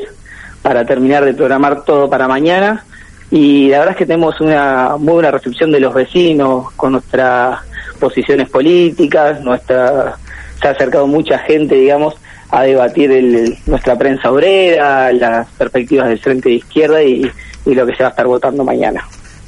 para 0.62 0.86
terminar 0.86 1.25
de 1.25 1.33
programar 1.33 1.83
todo 1.83 2.09
para 2.09 2.27
mañana. 2.27 2.86
Y 3.31 3.69
la 3.69 3.79
verdad 3.79 3.93
es 3.93 3.98
que 3.98 4.05
tenemos 4.05 4.39
una 4.41 4.95
muy 4.98 5.13
buena 5.13 5.31
recepción 5.31 5.71
de 5.71 5.79
los 5.79 5.93
vecinos 5.93 6.71
con 6.75 6.93
nuestras 6.93 7.59
posiciones 8.00 8.50
políticas. 8.50 9.41
Nuestra 9.41 10.15
se 10.62 10.67
ha 10.67 10.71
acercado 10.71 11.07
mucha 11.07 11.39
gente, 11.39 11.75
digamos, 11.75 12.15
a 12.51 12.63
debatir 12.63 13.12
el- 13.12 13.57
nuestra 13.65 13.95
prensa 13.98 14.31
obrera, 14.31 15.12
las 15.12 15.48
perspectivas 15.51 16.07
del 16.07 16.19
frente 16.19 16.50
de 16.50 16.55
izquierda 16.55 17.01
y 17.03 17.31
lo 17.65 17.86
que 17.86 17.95
se 17.95 18.03
va 18.03 18.07
a 18.07 18.12
estar 18.12 18.25
votando 18.27 18.63
mañana. 18.63 19.03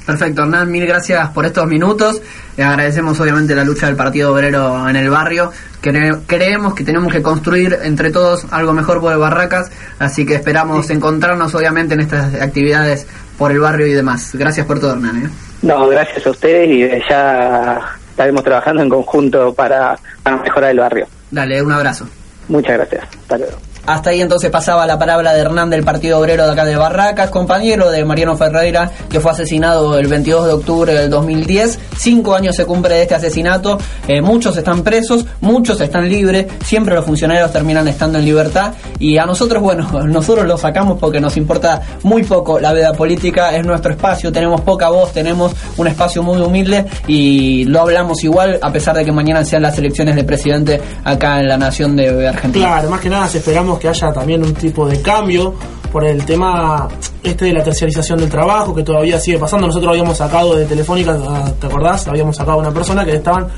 Perfecto, 0.06 0.42
Hernán, 0.42 0.70
mil 0.70 0.86
gracias 0.86 1.28
por 1.30 1.46
estos 1.46 1.66
minutos. 1.66 2.20
Eh, 2.56 2.62
agradecemos 2.62 3.18
obviamente 3.20 3.54
la 3.54 3.62
lucha 3.64 3.86
del 3.86 3.94
Partido 3.96 4.32
Obrero 4.32 4.88
en 4.88 4.96
el 4.96 5.08
barrio. 5.10 5.52
Cre- 5.82 6.20
creemos 6.26 6.74
que 6.74 6.82
tenemos 6.84 7.12
que 7.12 7.22
construir 7.22 7.78
entre 7.82 8.10
todos 8.10 8.46
algo 8.50 8.72
mejor 8.72 9.00
por 9.00 9.16
Barracas, 9.18 9.70
así 9.98 10.26
que 10.26 10.34
esperamos 10.34 10.90
encontrarnos 10.90 11.54
obviamente 11.54 11.94
en 11.94 12.00
estas 12.00 12.34
actividades 12.34 13.06
por 13.38 13.52
el 13.52 13.60
barrio 13.60 13.86
y 13.86 13.92
demás. 13.92 14.30
Gracias 14.34 14.66
por 14.66 14.80
todo, 14.80 14.92
Hernán. 14.94 15.26
¿eh? 15.26 15.30
No, 15.62 15.86
gracias 15.88 16.26
a 16.26 16.30
ustedes 16.30 16.68
y 16.68 16.82
eh, 16.82 17.02
ya 17.08 17.80
estaremos 18.10 18.42
trabajando 18.42 18.82
en 18.82 18.88
conjunto 18.88 19.54
para, 19.54 19.96
para 20.22 20.36
mejorar 20.38 20.70
el 20.72 20.78
barrio. 20.80 21.06
Dale, 21.30 21.62
un 21.62 21.72
abrazo. 21.72 22.06
Muchas 22.48 22.76
gracias. 22.76 23.04
Hasta 23.22 23.38
luego. 23.38 23.56
Hasta 23.86 24.10
ahí 24.10 24.20
entonces 24.20 24.50
pasaba 24.50 24.86
la 24.86 24.98
palabra 24.98 25.32
de 25.32 25.40
Hernán 25.40 25.68
del 25.68 25.82
Partido 25.82 26.18
Obrero 26.18 26.46
de 26.46 26.52
acá 26.52 26.64
de 26.64 26.76
Barracas, 26.76 27.30
compañero 27.30 27.90
de 27.90 28.04
Mariano 28.04 28.36
Ferreira, 28.36 28.90
que 29.10 29.20
fue 29.20 29.32
asesinado 29.32 29.98
el 29.98 30.06
22 30.06 30.46
de 30.46 30.52
octubre 30.52 30.94
del 30.94 31.10
2010. 31.10 31.78
Cinco 31.98 32.34
años 32.34 32.54
se 32.54 32.64
cumple 32.64 32.94
de 32.94 33.02
este 33.02 33.14
asesinato. 33.16 33.78
Eh, 34.06 34.22
muchos 34.22 34.56
están 34.56 34.82
presos, 34.82 35.26
muchos 35.40 35.80
están 35.80 36.08
libres. 36.08 36.46
Siempre 36.64 36.94
los 36.94 37.04
funcionarios 37.04 37.52
terminan 37.52 37.88
estando 37.88 38.18
en 38.18 38.24
libertad. 38.24 38.72
Y 39.00 39.18
a 39.18 39.26
nosotros, 39.26 39.60
bueno, 39.60 39.88
nosotros 40.06 40.46
lo 40.46 40.56
sacamos 40.56 40.98
porque 40.98 41.20
nos 41.20 41.36
importa 41.36 41.82
muy 42.04 42.22
poco 42.22 42.60
la 42.60 42.72
vida 42.72 42.92
política. 42.92 43.54
Es 43.54 43.66
nuestro 43.66 43.92
espacio, 43.92 44.30
tenemos 44.30 44.60
poca 44.60 44.88
voz, 44.90 45.12
tenemos 45.12 45.52
un 45.76 45.88
espacio 45.88 46.22
muy 46.22 46.40
humilde 46.40 46.86
y 47.08 47.64
lo 47.64 47.80
hablamos 47.80 48.22
igual, 48.22 48.58
a 48.62 48.72
pesar 48.72 48.96
de 48.96 49.04
que 49.04 49.12
mañana 49.12 49.44
sean 49.44 49.62
las 49.62 49.76
elecciones 49.76 50.14
de 50.14 50.22
presidente 50.22 50.80
acá 51.02 51.40
en 51.40 51.48
la 51.48 51.56
nación 51.56 51.96
de 51.96 52.28
Argentina. 52.28 52.66
Claro, 52.66 52.88
más 52.88 53.00
que 53.00 53.08
nada 53.08 53.28
esperamos 53.42 53.71
que 53.78 53.88
haya 53.88 54.12
también 54.12 54.44
un 54.44 54.54
tipo 54.54 54.86
de 54.86 55.00
cambio 55.00 55.54
por 55.90 56.04
el 56.04 56.24
tema 56.24 56.88
este 57.22 57.44
de 57.46 57.52
la 57.52 57.62
terciarización 57.62 58.18
del 58.18 58.30
trabajo 58.30 58.74
que 58.74 58.82
todavía 58.82 59.18
sigue 59.18 59.38
pasando. 59.38 59.66
Nosotros 59.66 59.90
habíamos 59.90 60.16
sacado 60.16 60.56
de 60.56 60.64
Telefónica, 60.64 61.16
ah, 61.28 61.52
¿te 61.60 61.66
acordás? 61.66 62.08
Habíamos 62.08 62.36
sacado 62.36 62.58
a 62.58 62.60
una 62.60 62.72
persona 62.72 63.04
que 63.04 63.14
estaban 63.14 63.48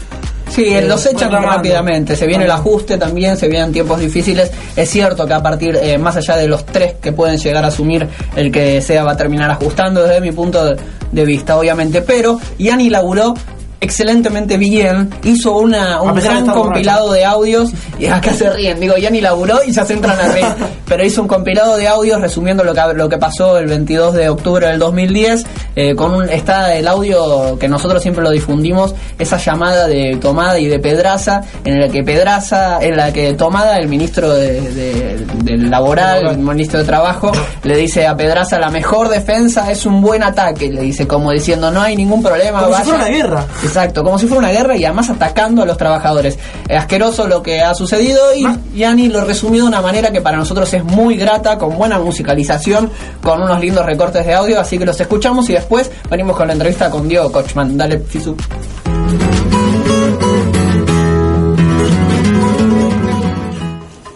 Sí, 0.55 0.73
eh, 0.73 0.83
los 0.83 1.05
echan 1.07 1.33
rápidamente. 1.33 2.15
Se 2.15 2.27
viene 2.27 2.45
el 2.45 2.51
ajuste 2.51 2.97
también, 2.97 3.37
se 3.37 3.49
vienen 3.49 3.73
tiempos 3.73 3.99
difíciles. 3.99 4.53
Es 4.77 4.89
cierto 4.89 5.27
que 5.27 5.33
a 5.33 5.43
partir, 5.43 5.77
eh, 5.83 5.99
más 5.99 6.17
allá 6.17 6.37
de 6.37 6.47
los 6.47 6.65
tres 6.65 6.95
que 7.01 7.13
pueden 7.13 7.39
llegar 7.39 7.65
a 7.65 7.69
asumir, 7.69 8.07
el 8.37 8.53
que 8.53 8.81
sea 8.81 9.03
va 9.03 9.13
a 9.13 9.17
terminar 9.17 9.51
ajustando 9.51 10.05
desde 10.05 10.21
mi 10.21 10.31
punto 10.31 10.65
de, 10.65 10.77
de 11.11 11.25
vista, 11.25 11.57
obviamente. 11.57 12.03
Pero 12.03 12.39
Yani 12.59 12.89
laburó 12.89 13.35
excelentemente 13.81 14.57
bien, 14.57 15.11
hizo 15.25 15.57
una, 15.57 16.01
un 16.01 16.15
de 16.15 16.21
gran 16.23 16.47
compilado 16.47 17.13
de 17.13 17.25
audios, 17.25 17.71
y 17.99 18.07
acá 18.07 18.33
se 18.33 18.51
ríen, 18.51 18.81
digo, 18.81 18.97
Yani 18.97 19.21
laburó 19.21 19.59
y 19.67 19.73
ya 19.73 19.85
se 19.85 19.93
entran 19.95 20.19
a 20.19 20.29
reír, 20.33 20.47
pero 20.89 21.05
hizo 21.05 21.23
un 21.23 21.29
compilado 21.29 21.77
de 21.77 21.87
audios 21.89 22.21
resumiendo 22.21 22.65
lo 22.65 22.75
que, 22.75 22.81
lo 22.95 23.09
que 23.09 23.19
pasó 23.19 23.59
el 23.59 23.67
22 23.67 24.15
de 24.15 24.29
octubre 24.29 24.67
del 24.69 24.79
2010, 24.79 25.45
eh, 25.77 25.95
con 25.95 26.15
un, 26.15 26.29
está 26.29 26.75
el 26.75 26.89
audio 26.89 27.59
que 27.59 27.69
nosotros 27.69 28.03
siempre 28.03 28.23
lo 28.25 28.31
difundimos, 28.31 28.95
esa 29.19 29.37
llamada 29.39 29.87
de 29.87 30.17
Tomada 30.21 30.59
y 30.59 30.67
de 30.67 30.79
Pedraza, 30.79 31.43
en 31.65 31.81
la 31.81 31.89
que 31.89 32.03
Pedraza, 32.03 32.79
en 32.81 32.97
la 32.97 33.13
que 33.13 33.35
Tomada, 33.35 33.77
el 33.77 33.89
ministro 33.89 34.33
de, 34.33 34.61
de- 34.61 35.27
del 35.45 35.71
laboral, 35.71 36.27
el 36.29 36.39
ministro 36.39 36.79
de 36.81 36.85
trabajo, 36.85 37.33
le 37.63 37.77
dice 37.77 38.07
a 38.07 38.17
Pedraza, 38.17 38.59
la 38.59 38.71
mejor 38.71 39.09
defensa 39.09 39.71
es 39.71 39.85
un 39.87 40.01
buen 40.01 40.23
ataque, 40.23 40.71
le 40.71 40.81
dice, 40.83 41.07
como 41.07 41.31
diciendo, 41.33 41.71
no 41.71 41.83
hay 41.83 41.97
ningún 41.97 42.23
problema. 42.23 42.61
Como 42.63 42.75
si 42.75 42.81
vaya". 42.81 42.85
fuera 42.85 42.99
una 43.05 43.09
guerra. 43.17 43.45
Exacto, 43.65 44.05
como 44.05 44.19
si 44.19 44.27
fuera 44.27 44.41
una 44.41 44.53
guerra 44.53 44.77
y 44.77 44.85
además 44.85 45.09
atacando 45.09 45.63
a 45.63 45.67
los 45.67 45.77
trabajadores. 45.77 46.39
Eh, 46.69 46.77
asqueroso 46.77 47.27
lo 47.27 47.43
que 47.43 47.63
ha 47.63 47.75
sucedido 47.75 48.35
y 48.35 48.47
Yani 48.79 49.09
lo 49.09 49.25
resumió 49.25 49.63
de 49.63 49.69
una 49.69 49.81
manera 49.81 50.13
que 50.13 50.21
para 50.21 50.37
nosotros 50.37 50.73
es 50.75 50.85
muy 50.85 51.17
grata, 51.17 51.57
con 51.59 51.77
buena 51.77 51.99
musicalización, 51.99 52.91
con 53.23 53.43
unos 53.43 53.61
lindos 53.61 53.87
recortes 53.87 54.27
de 54.27 54.35
audio, 54.35 54.61
así 54.61 54.79
que 54.79 54.85
los 54.85 55.01
escuchamos 55.01 55.49
y 55.49 55.55
después 55.55 55.91
venimos 56.11 56.37
con 56.37 56.47
la 56.47 56.53
entrevista 56.53 56.91
con 56.91 57.09
Diego 57.09 57.33
Kochman. 57.33 57.77
Dale, 57.77 57.99
Fisu. 58.01 58.37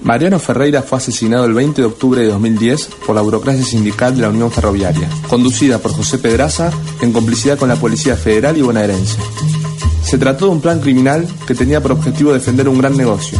Mariano 0.09 0.39
Ferreira 0.39 0.81
fue 0.81 0.97
asesinado 0.97 1.45
el 1.45 1.53
20 1.53 1.83
de 1.83 1.87
octubre 1.87 2.23
de 2.23 2.29
2010 2.29 2.89
por 3.07 3.15
la 3.15 3.21
burocracia 3.21 3.63
sindical 3.63 4.17
de 4.17 4.23
la 4.23 4.31
Unión 4.31 4.51
Ferroviaria, 4.51 5.07
conducida 5.29 5.81
por 5.81 5.93
José 5.93 6.17
Pedraza 6.17 6.71
en 7.03 7.13
complicidad 7.13 7.59
con 7.59 7.69
la 7.69 7.77
Policía 7.77 8.17
Federal 8.17 8.57
y 8.57 8.63
bonaerense. 8.63 9.19
Se 10.03 10.17
trató 10.17 10.47
de 10.47 10.53
un 10.53 10.63
plan 10.63 10.81
criminal 10.81 11.29
que 11.47 11.55
tenía 11.55 11.83
por 11.83 11.93
objetivo 11.93 12.33
defender 12.33 12.71
un 12.71 12.79
gran 12.79 12.97
negocio, 12.97 13.39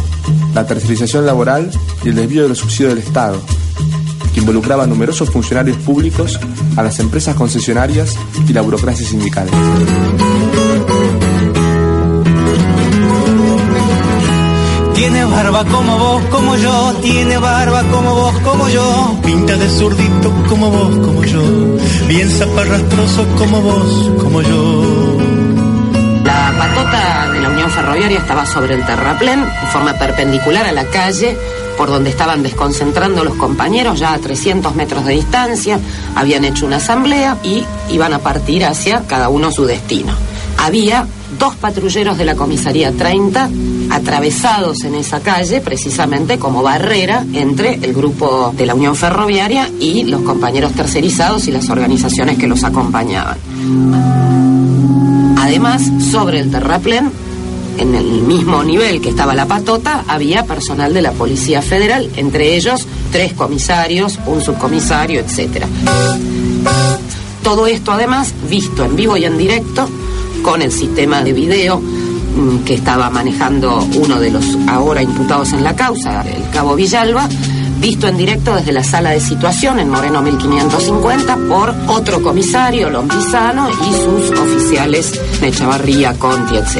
la 0.53 0.67
tercerización 0.67 1.25
laboral 1.25 1.71
y 2.05 2.09
el 2.09 2.15
desvío 2.15 2.43
de 2.43 2.49
los 2.49 2.59
subsidios 2.59 2.93
del 2.93 3.03
Estado, 3.03 3.41
que 4.31 4.39
involucraba 4.39 4.83
a 4.83 4.87
numerosos 4.87 5.31
funcionarios 5.31 5.77
públicos, 5.77 6.39
a 6.77 6.83
las 6.83 6.99
empresas 6.99 7.35
concesionarias 7.35 8.15
y 8.47 8.53
la 8.53 8.61
burocracia 8.61 9.07
sindical. 9.07 9.47
Barba 15.29 15.63
como 15.65 15.97
vos, 15.97 16.23
como 16.25 16.55
yo, 16.55 16.93
tiene 17.01 17.37
barba 17.37 17.83
como 17.83 18.15
vos, 18.15 18.39
como 18.39 18.69
yo, 18.69 19.19
pinta 19.23 19.55
de 19.55 19.69
zurdito 19.69 20.33
como 20.47 20.69
vos, 20.69 20.95
como 21.05 21.23
yo, 21.23 21.41
bien 22.07 22.29
zaparrastroso 22.29 23.25
como 23.37 23.61
vos, 23.61 24.11
como 24.19 24.41
yo. 24.41 25.17
La 26.23 26.53
patota 26.57 27.31
de 27.31 27.39
la 27.39 27.49
Unión 27.49 27.69
Ferroviaria 27.71 28.19
estaba 28.19 28.45
sobre 28.45 28.75
el 28.75 28.85
terraplén, 28.85 29.39
en 29.39 29.67
forma 29.69 29.93
perpendicular 29.93 30.65
a 30.65 30.71
la 30.71 30.85
calle, 30.85 31.37
por 31.77 31.89
donde 31.89 32.09
estaban 32.09 32.43
desconcentrando 32.43 33.23
los 33.23 33.35
compañeros, 33.35 33.99
ya 33.99 34.13
a 34.13 34.19
300 34.19 34.75
metros 34.75 35.05
de 35.05 35.13
distancia. 35.13 35.79
Habían 36.15 36.43
hecho 36.43 36.65
una 36.65 36.75
asamblea 36.77 37.37
y 37.43 37.63
iban 37.89 38.13
a 38.13 38.19
partir 38.19 38.65
hacia 38.65 39.03
cada 39.07 39.29
uno 39.29 39.51
su 39.51 39.65
destino. 39.65 40.13
Había 40.57 41.07
dos 41.39 41.55
patrulleros 41.55 42.17
de 42.17 42.25
la 42.25 42.35
comisaría 42.35 42.91
30 42.91 43.49
atravesados 43.89 44.83
en 44.83 44.95
esa 44.95 45.19
calle, 45.19 45.61
precisamente 45.61 46.37
como 46.37 46.63
barrera 46.63 47.25
entre 47.33 47.75
el 47.75 47.93
grupo 47.93 48.53
de 48.55 48.65
la 48.65 48.75
Unión 48.75 48.95
Ferroviaria 48.95 49.69
y 49.79 50.03
los 50.03 50.21
compañeros 50.21 50.73
tercerizados 50.73 51.47
y 51.47 51.51
las 51.51 51.69
organizaciones 51.69 52.37
que 52.37 52.47
los 52.47 52.63
acompañaban. 52.63 53.37
Además, 55.37 55.83
sobre 56.11 56.39
el 56.39 56.51
terraplén, 56.51 57.11
en 57.77 57.95
el 57.95 58.21
mismo 58.23 58.63
nivel 58.63 59.01
que 59.01 59.09
estaba 59.09 59.33
la 59.33 59.45
patota, 59.45 60.03
había 60.07 60.43
personal 60.43 60.93
de 60.93 61.01
la 61.01 61.11
Policía 61.11 61.61
Federal, 61.61 62.09
entre 62.17 62.55
ellos 62.55 62.85
tres 63.11 63.33
comisarios, 63.33 64.19
un 64.25 64.41
subcomisario, 64.41 65.21
etc. 65.21 65.65
Todo 67.43 67.67
esto 67.67 67.91
además 67.91 68.33
visto 68.49 68.83
en 68.83 68.95
vivo 68.95 69.17
y 69.17 69.25
en 69.25 69.37
directo 69.37 69.89
con 70.43 70.61
el 70.61 70.71
sistema 70.71 71.23
de 71.23 71.33
video 71.33 71.81
que 72.65 72.75
estaba 72.75 73.09
manejando 73.09 73.87
uno 73.95 74.19
de 74.19 74.31
los 74.31 74.45
ahora 74.67 75.01
imputados 75.01 75.53
en 75.53 75.63
la 75.63 75.75
causa, 75.75 76.21
el 76.21 76.49
cabo 76.51 76.75
Villalba, 76.75 77.27
visto 77.79 78.07
en 78.07 78.17
directo 78.17 78.55
desde 78.55 78.71
la 78.71 78.83
sala 78.83 79.11
de 79.11 79.19
situación 79.19 79.79
en 79.79 79.89
Moreno 79.89 80.21
1550 80.21 81.37
por 81.47 81.73
otro 81.87 82.21
comisario, 82.21 82.89
Lombizano, 82.89 83.69
y 83.69 83.93
sus 83.93 84.37
oficiales 84.37 85.19
Echavarría, 85.41 86.13
Conti, 86.13 86.57
etc. 86.57 86.77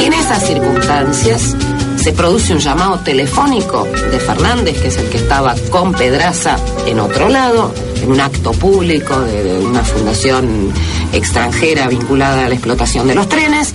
En 0.00 0.12
esas 0.12 0.46
circunstancias 0.46 1.56
se 1.96 2.12
produce 2.12 2.52
un 2.52 2.58
llamado 2.58 2.98
telefónico 3.00 3.86
de 4.10 4.18
Fernández, 4.18 4.80
que 4.80 4.88
es 4.88 4.96
el 4.98 5.08
que 5.08 5.18
estaba 5.18 5.54
con 5.70 5.92
Pedraza 5.92 6.56
en 6.86 7.00
otro 7.00 7.28
lado, 7.28 7.72
en 8.04 8.12
un 8.12 8.20
acto 8.20 8.52
público 8.52 9.18
de, 9.20 9.42
de 9.42 9.58
una 9.58 9.82
fundación 9.82 10.70
extranjera 11.12 11.88
vinculada 11.88 12.44
a 12.44 12.48
la 12.48 12.54
explotación 12.54 13.08
de 13.08 13.14
los 13.14 13.28
trenes. 13.28 13.72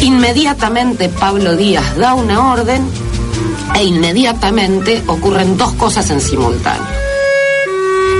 Inmediatamente 0.00 1.08
Pablo 1.08 1.56
Díaz 1.56 1.96
da 1.96 2.14
una 2.14 2.52
orden 2.52 2.82
e 3.74 3.84
inmediatamente 3.84 5.02
ocurren 5.06 5.56
dos 5.56 5.72
cosas 5.72 6.08
en 6.10 6.20
simultáneo. 6.20 6.86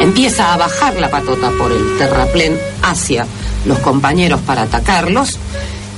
Empieza 0.00 0.52
a 0.52 0.56
bajar 0.56 0.94
la 0.94 1.10
patota 1.10 1.50
por 1.50 1.70
el 1.70 1.96
terraplén 1.98 2.58
hacia 2.82 3.26
los 3.66 3.78
compañeros 3.78 4.40
para 4.40 4.62
atacarlos 4.62 5.38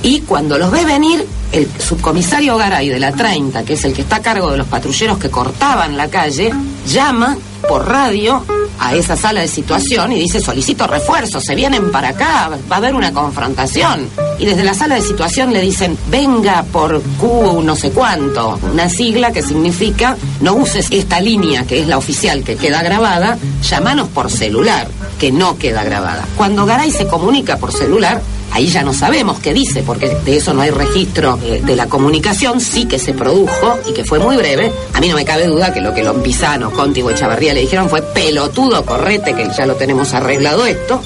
y 0.03 0.21
cuando 0.21 0.57
los 0.57 0.71
ve 0.71 0.85
venir, 0.85 1.27
el 1.51 1.67
subcomisario 1.79 2.57
Garay 2.57 2.89
de 2.89 2.99
la 2.99 3.11
30, 3.11 3.63
que 3.63 3.73
es 3.73 3.83
el 3.85 3.93
que 3.93 4.01
está 4.01 4.17
a 4.17 4.21
cargo 4.21 4.51
de 4.51 4.57
los 4.57 4.67
patrulleros 4.67 5.17
que 5.17 5.29
cortaban 5.29 5.97
la 5.97 6.07
calle, 6.07 6.51
llama 6.87 7.37
por 7.67 7.87
radio 7.87 8.43
a 8.79 8.95
esa 8.95 9.15
sala 9.15 9.41
de 9.41 9.47
situación 9.47 10.11
y 10.11 10.19
dice 10.19 10.41
solicito 10.41 10.87
refuerzos, 10.87 11.43
se 11.43 11.53
vienen 11.53 11.91
para 11.91 12.09
acá, 12.09 12.49
va 12.71 12.75
a 12.75 12.77
haber 12.77 12.95
una 12.95 13.13
confrontación. 13.13 14.09
Y 14.39 14.45
desde 14.45 14.63
la 14.63 14.73
sala 14.73 14.95
de 14.95 15.01
situación 15.01 15.53
le 15.53 15.61
dicen 15.61 15.95
venga 16.09 16.63
por 16.63 17.01
Q 17.19 17.61
no 17.63 17.75
sé 17.75 17.91
cuánto, 17.91 18.59
una 18.71 18.89
sigla 18.89 19.31
que 19.31 19.43
significa 19.43 20.17
no 20.39 20.53
uses 20.53 20.87
esta 20.89 21.21
línea 21.21 21.65
que 21.65 21.79
es 21.79 21.87
la 21.87 21.99
oficial 21.99 22.43
que 22.43 22.55
queda 22.55 22.81
grabada, 22.81 23.37
llamanos 23.61 24.07
por 24.09 24.31
celular, 24.31 24.87
que 25.19 25.31
no 25.31 25.57
queda 25.57 25.83
grabada. 25.83 26.25
Cuando 26.35 26.65
Garay 26.65 26.91
se 26.91 27.05
comunica 27.05 27.57
por 27.57 27.71
celular, 27.71 28.21
Ahí 28.51 28.67
ya 28.67 28.83
no 28.83 28.93
sabemos 28.93 29.39
qué 29.39 29.53
dice, 29.53 29.81
porque 29.83 30.09
de 30.09 30.37
eso 30.37 30.53
no 30.53 30.61
hay 30.61 30.71
registro 30.71 31.39
eh, 31.43 31.61
de 31.63 31.75
la 31.75 31.87
comunicación, 31.87 32.59
sí 32.59 32.85
que 32.85 32.99
se 32.99 33.13
produjo 33.13 33.79
y 33.89 33.93
que 33.93 34.03
fue 34.03 34.19
muy 34.19 34.35
breve. 34.35 34.71
A 34.93 34.99
mí 34.99 35.07
no 35.07 35.15
me 35.15 35.25
cabe 35.25 35.47
duda 35.47 35.73
que 35.73 35.81
lo 35.81 35.93
que 35.93 36.03
Lompizano, 36.03 36.71
Conti 36.71 37.01
o 37.01 37.09
Echavarría 37.09 37.53
le 37.53 37.61
dijeron 37.61 37.89
fue 37.89 38.01
pelotudo, 38.01 38.85
correte, 38.85 39.33
que 39.33 39.49
ya 39.57 39.65
lo 39.65 39.75
tenemos 39.75 40.13
arreglado 40.13 40.65
esto. 40.65 41.01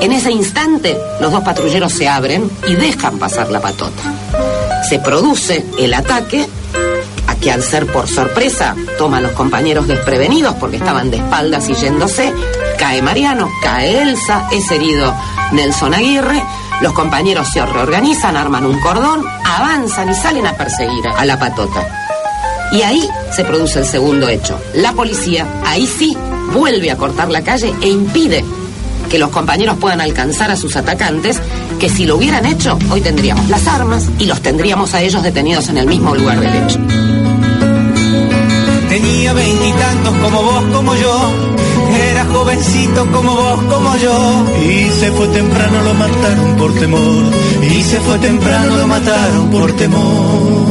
En 0.00 0.12
ese 0.12 0.30
instante, 0.30 0.96
los 1.20 1.32
dos 1.32 1.42
patrulleros 1.42 1.92
se 1.92 2.08
abren 2.08 2.48
y 2.68 2.74
dejan 2.74 3.18
pasar 3.18 3.50
la 3.50 3.60
patota. 3.60 4.02
Se 4.88 4.98
produce 4.98 5.64
el 5.78 5.94
ataque, 5.94 6.46
a 7.26 7.34
que 7.36 7.50
al 7.50 7.62
ser 7.62 7.86
por 7.86 8.06
sorpresa 8.06 8.76
toma 8.98 9.20
los 9.20 9.32
compañeros 9.32 9.88
desprevenidos 9.88 10.54
porque 10.54 10.76
estaban 10.76 11.10
de 11.10 11.16
espaldas 11.16 11.68
y 11.68 11.74
yéndose. 11.74 12.32
Cae 12.78 13.02
Mariano, 13.02 13.50
cae 13.62 14.02
Elsa, 14.02 14.48
es 14.52 14.70
herido 14.70 15.14
Nelson 15.52 15.94
Aguirre. 15.94 16.42
Los 16.80 16.92
compañeros 16.92 17.48
se 17.52 17.64
reorganizan, 17.64 18.36
arman 18.36 18.66
un 18.66 18.78
cordón, 18.80 19.24
avanzan 19.44 20.10
y 20.10 20.14
salen 20.14 20.46
a 20.46 20.56
perseguir 20.56 21.06
a 21.08 21.24
la 21.24 21.38
patota. 21.38 21.86
Y 22.72 22.82
ahí 22.82 23.08
se 23.32 23.44
produce 23.44 23.78
el 23.78 23.86
segundo 23.86 24.28
hecho. 24.28 24.60
La 24.74 24.92
policía, 24.92 25.46
ahí 25.64 25.86
sí, 25.86 26.16
vuelve 26.52 26.90
a 26.90 26.96
cortar 26.96 27.30
la 27.30 27.42
calle 27.42 27.72
e 27.80 27.88
impide 27.88 28.44
que 29.08 29.18
los 29.18 29.30
compañeros 29.30 29.76
puedan 29.78 30.00
alcanzar 30.00 30.50
a 30.50 30.56
sus 30.56 30.74
atacantes, 30.76 31.40
que 31.78 31.88
si 31.88 32.04
lo 32.06 32.16
hubieran 32.16 32.46
hecho, 32.46 32.78
hoy 32.90 33.00
tendríamos 33.00 33.48
las 33.48 33.66
armas 33.68 34.08
y 34.18 34.24
los 34.24 34.40
tendríamos 34.40 34.94
a 34.94 35.02
ellos 35.02 35.22
detenidos 35.22 35.68
en 35.68 35.78
el 35.78 35.86
mismo 35.86 36.14
lugar 36.14 36.40
del 36.40 36.54
hecho. 36.64 36.80
Tenía 38.88 39.32
veintitantos 39.32 40.14
como 40.16 40.42
vos, 40.42 40.64
como 40.72 40.94
yo. 40.96 41.30
Era 42.10 42.24
jovencito 42.26 43.06
como 43.12 43.34
vos, 43.34 43.62
como 43.72 43.96
yo. 43.96 44.44
Y 44.64 44.90
se 44.90 45.10
fue 45.12 45.26
temprano, 45.28 45.82
lo 45.84 45.94
mataron 45.94 46.56
por 46.56 46.72
temor. 46.74 47.24
Y 47.62 47.82
se 47.82 48.00
fue 48.00 48.18
temprano, 48.18 48.76
lo 48.76 48.86
mataron 48.86 49.50
por 49.50 49.72
temor. 49.72 50.64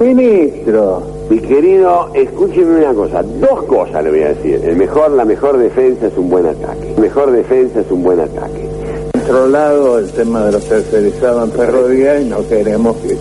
Ministro, 0.00 1.02
mi 1.28 1.38
querido, 1.40 2.10
escúcheme 2.14 2.76
una 2.84 2.94
cosa, 2.94 3.22
dos 3.22 3.64
cosas 3.64 4.02
le 4.04 4.10
voy 4.10 4.22
a 4.22 4.28
decir. 4.28 4.60
El 4.64 4.76
mejor, 4.76 5.10
la 5.10 5.24
mejor 5.24 5.58
defensa 5.58 6.06
es 6.06 6.16
un 6.16 6.30
buen 6.30 6.46
ataque. 6.46 6.92
La 6.94 7.00
mejor 7.02 7.32
defensa 7.32 7.80
es 7.80 7.90
un 7.90 8.02
buen 8.04 8.20
ataque. 8.20 8.68
Controlado 9.12 9.98
el 9.98 10.10
tema 10.12 10.44
de 10.46 10.52
los 10.52 10.64
tercerizados 10.64 11.50
en 11.50 11.52
ferroviaria 11.56 12.20
y 12.20 12.24
no 12.26 12.46
queremos 12.48 12.96
que, 12.98 13.16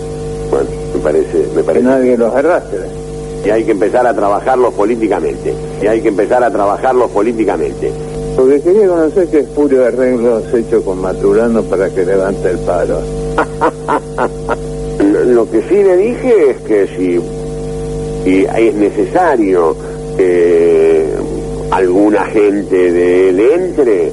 Bueno, 0.51 0.69
me 0.93 0.99
parece, 1.01 1.47
me 1.55 1.61
que 1.61 1.63
parece. 1.63 1.83
nadie 1.85 2.17
los 2.17 2.33
arrastre. 2.33 2.79
Y 3.45 3.49
hay 3.49 3.63
que 3.63 3.71
empezar 3.71 4.05
a 4.07 4.13
trabajarlos 4.13 4.73
políticamente. 4.73 5.53
Y 5.81 5.87
hay 5.87 6.01
que 6.01 6.09
empezar 6.09 6.43
a 6.43 6.51
trabajarlos 6.51 7.09
políticamente. 7.11 7.91
Lo 8.37 8.47
que 8.47 8.61
quería 8.61 8.87
conocer 8.87 9.27
que 9.29 9.39
es 9.39 9.45
puro 9.47 9.83
arreglos 9.85 10.43
hecho 10.53 10.83
con 10.83 10.99
Maturano 11.01 11.63
para 11.63 11.89
que 11.89 12.05
levante 12.05 12.51
el 12.51 12.57
paro. 12.59 12.99
Lo- 15.27 15.49
que 15.49 15.61
sí 15.63 15.75
le 15.75 15.97
dije 15.97 16.49
es 16.51 16.57
que 16.61 16.87
si, 16.87 17.19
si 18.23 18.45
es 18.45 18.73
necesario 18.75 19.75
que 20.17 21.05
alguna 21.71 22.25
gente 22.25 22.91
de 22.91 23.29
él 23.29 23.39
entre, 23.39 24.11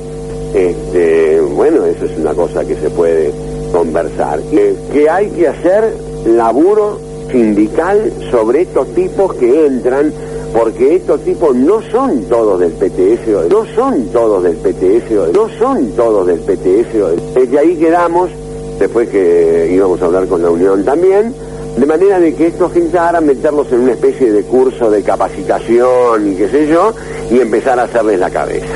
este, 0.54 1.40
bueno, 1.40 1.84
eso 1.86 2.04
es 2.04 2.16
una 2.18 2.34
cosa 2.34 2.64
que 2.64 2.76
se 2.76 2.90
puede 2.90 3.32
conversar. 3.72 4.40
Que, 4.50 4.74
que 4.92 5.08
hay 5.10 5.28
que 5.30 5.48
hacer 5.48 5.92
laburo 6.26 6.98
sindical 7.30 8.12
sobre 8.30 8.62
estos 8.62 8.88
tipos 8.94 9.34
que 9.34 9.66
entran, 9.66 10.12
porque 10.52 10.96
estos 10.96 11.20
tipos 11.24 11.54
no 11.56 11.82
son 11.90 12.24
todos 12.24 12.60
del 12.60 12.72
PTS, 12.72 13.50
no 13.50 13.66
son 13.74 14.06
todos 14.08 14.42
del 14.42 14.56
PTS, 14.56 15.32
no 15.32 15.48
son 15.58 15.92
todos 15.92 16.26
del 16.26 16.38
PTS. 16.38 17.34
Desde 17.34 17.58
ahí 17.58 17.76
quedamos 17.76 18.30
después 18.78 19.08
que 19.08 19.70
íbamos 19.72 20.00
a 20.02 20.06
hablar 20.06 20.26
con 20.26 20.42
la 20.42 20.50
Unión 20.50 20.84
también, 20.84 21.34
de 21.76 21.86
manera 21.86 22.20
de 22.20 22.34
que 22.34 22.48
estos 22.48 22.74
intentaran 22.76 23.26
meterlos 23.26 23.70
en 23.72 23.80
una 23.80 23.92
especie 23.92 24.30
de 24.30 24.42
curso 24.44 24.90
de 24.90 25.02
capacitación 25.02 26.32
y 26.32 26.36
qué 26.36 26.48
sé 26.48 26.68
yo, 26.68 26.94
y 27.30 27.40
empezar 27.40 27.78
a 27.80 27.84
hacerles 27.84 28.20
la 28.20 28.30
cabeza. 28.30 28.74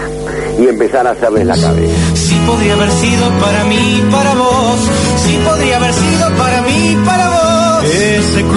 Y 0.59 0.67
empezar 0.67 1.07
a 1.07 1.11
hacerles 1.11 1.47
la 1.47 1.57
cabeza. 1.57 2.17
Sí 2.17 2.37
podría 2.45 2.75
haber 2.75 2.91
sido 2.91 3.29
para 3.41 3.65
mí, 3.65 4.03
para 4.11 4.35
vos. 4.35 4.58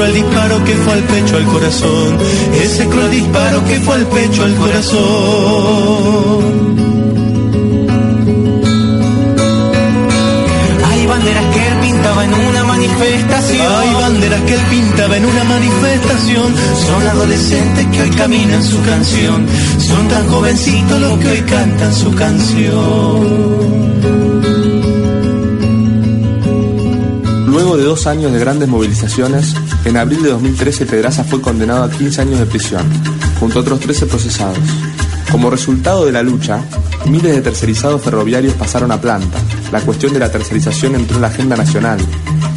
Cruel 0.01 0.15
disparo 0.15 0.63
que 0.63 0.73
fue 0.73 0.93
al 0.93 1.03
pecho, 1.03 1.37
al 1.37 1.45
corazón. 1.45 2.17
Ese 2.59 2.87
cruel 2.87 3.11
disparo 3.11 3.63
que 3.65 3.79
fue 3.81 3.95
al 3.95 4.07
pecho, 4.07 4.43
al 4.43 4.55
corazón. 4.55 5.01
Hay 10.89 11.05
banderas 11.05 11.45
que 11.53 11.67
él 11.67 11.79
pintaba 11.81 12.25
en 12.25 12.33
una 12.33 12.63
manifestación. 12.63 13.73
Hay 13.79 13.93
banderas 13.93 14.41
que 14.41 14.53
él 14.55 14.61
pintaba 14.71 15.17
en 15.17 15.25
una 15.25 15.43
manifestación. 15.43 16.55
Son 16.87 17.07
adolescentes 17.07 17.85
que 17.91 18.01
hoy 18.01 18.09
caminan 18.09 18.63
su 18.63 18.81
canción. 18.81 19.45
Son 19.77 20.07
tan 20.07 20.27
jovencitos 20.29 20.99
los 20.99 21.19
que 21.19 21.27
hoy 21.27 21.41
cantan 21.41 21.93
su 21.93 22.11
canción. 22.15 23.61
Luego 27.61 27.77
de 27.77 27.83
dos 27.83 28.07
años 28.07 28.33
de 28.33 28.39
grandes 28.39 28.67
movilizaciones, 28.67 29.53
en 29.85 29.95
abril 29.95 30.23
de 30.23 30.31
2013 30.31 30.87
Pedraza 30.87 31.23
fue 31.23 31.41
condenado 31.41 31.83
a 31.83 31.91
15 31.91 32.21
años 32.21 32.39
de 32.39 32.47
prisión, 32.47 32.81
junto 33.39 33.59
a 33.59 33.61
otros 33.61 33.79
13 33.79 34.07
procesados. 34.07 34.57
Como 35.31 35.51
resultado 35.51 36.07
de 36.07 36.11
la 36.11 36.23
lucha, 36.23 36.59
miles 37.05 37.35
de 37.35 37.41
tercerizados 37.41 38.01
ferroviarios 38.01 38.55
pasaron 38.55 38.91
a 38.91 38.99
planta. 38.99 39.37
La 39.71 39.79
cuestión 39.81 40.11
de 40.11 40.17
la 40.17 40.31
tercerización 40.31 40.95
entró 40.95 41.17
en 41.17 41.21
la 41.21 41.27
agenda 41.27 41.55
nacional. 41.55 41.99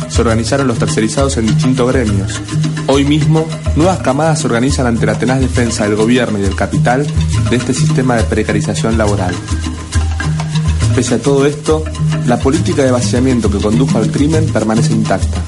Se 0.08 0.22
organizaron 0.22 0.68
los 0.68 0.78
tercerizados 0.78 1.36
en 1.36 1.48
distintos 1.48 1.86
gremios. 1.86 2.40
Hoy 2.86 3.04
mismo, 3.04 3.46
nuevas 3.76 3.98
camadas 3.98 4.40
se 4.40 4.46
organizan 4.46 4.86
ante 4.86 5.04
la 5.04 5.18
tenaz 5.18 5.38
defensa 5.38 5.84
del 5.84 5.96
gobierno 5.96 6.38
y 6.38 6.42
del 6.42 6.56
capital 6.56 7.06
de 7.50 7.56
este 7.56 7.74
sistema 7.74 8.16
de 8.16 8.22
precarización 8.22 8.96
laboral. 8.96 9.34
Pese 10.96 11.16
a 11.16 11.18
todo 11.18 11.44
esto, 11.44 11.84
la 12.26 12.38
política 12.38 12.82
de 12.82 12.90
vaciamiento 12.90 13.50
que 13.50 13.58
condujo 13.58 13.98
al 13.98 14.10
crimen 14.10 14.46
permanece 14.46 14.92
intacta. 14.92 15.42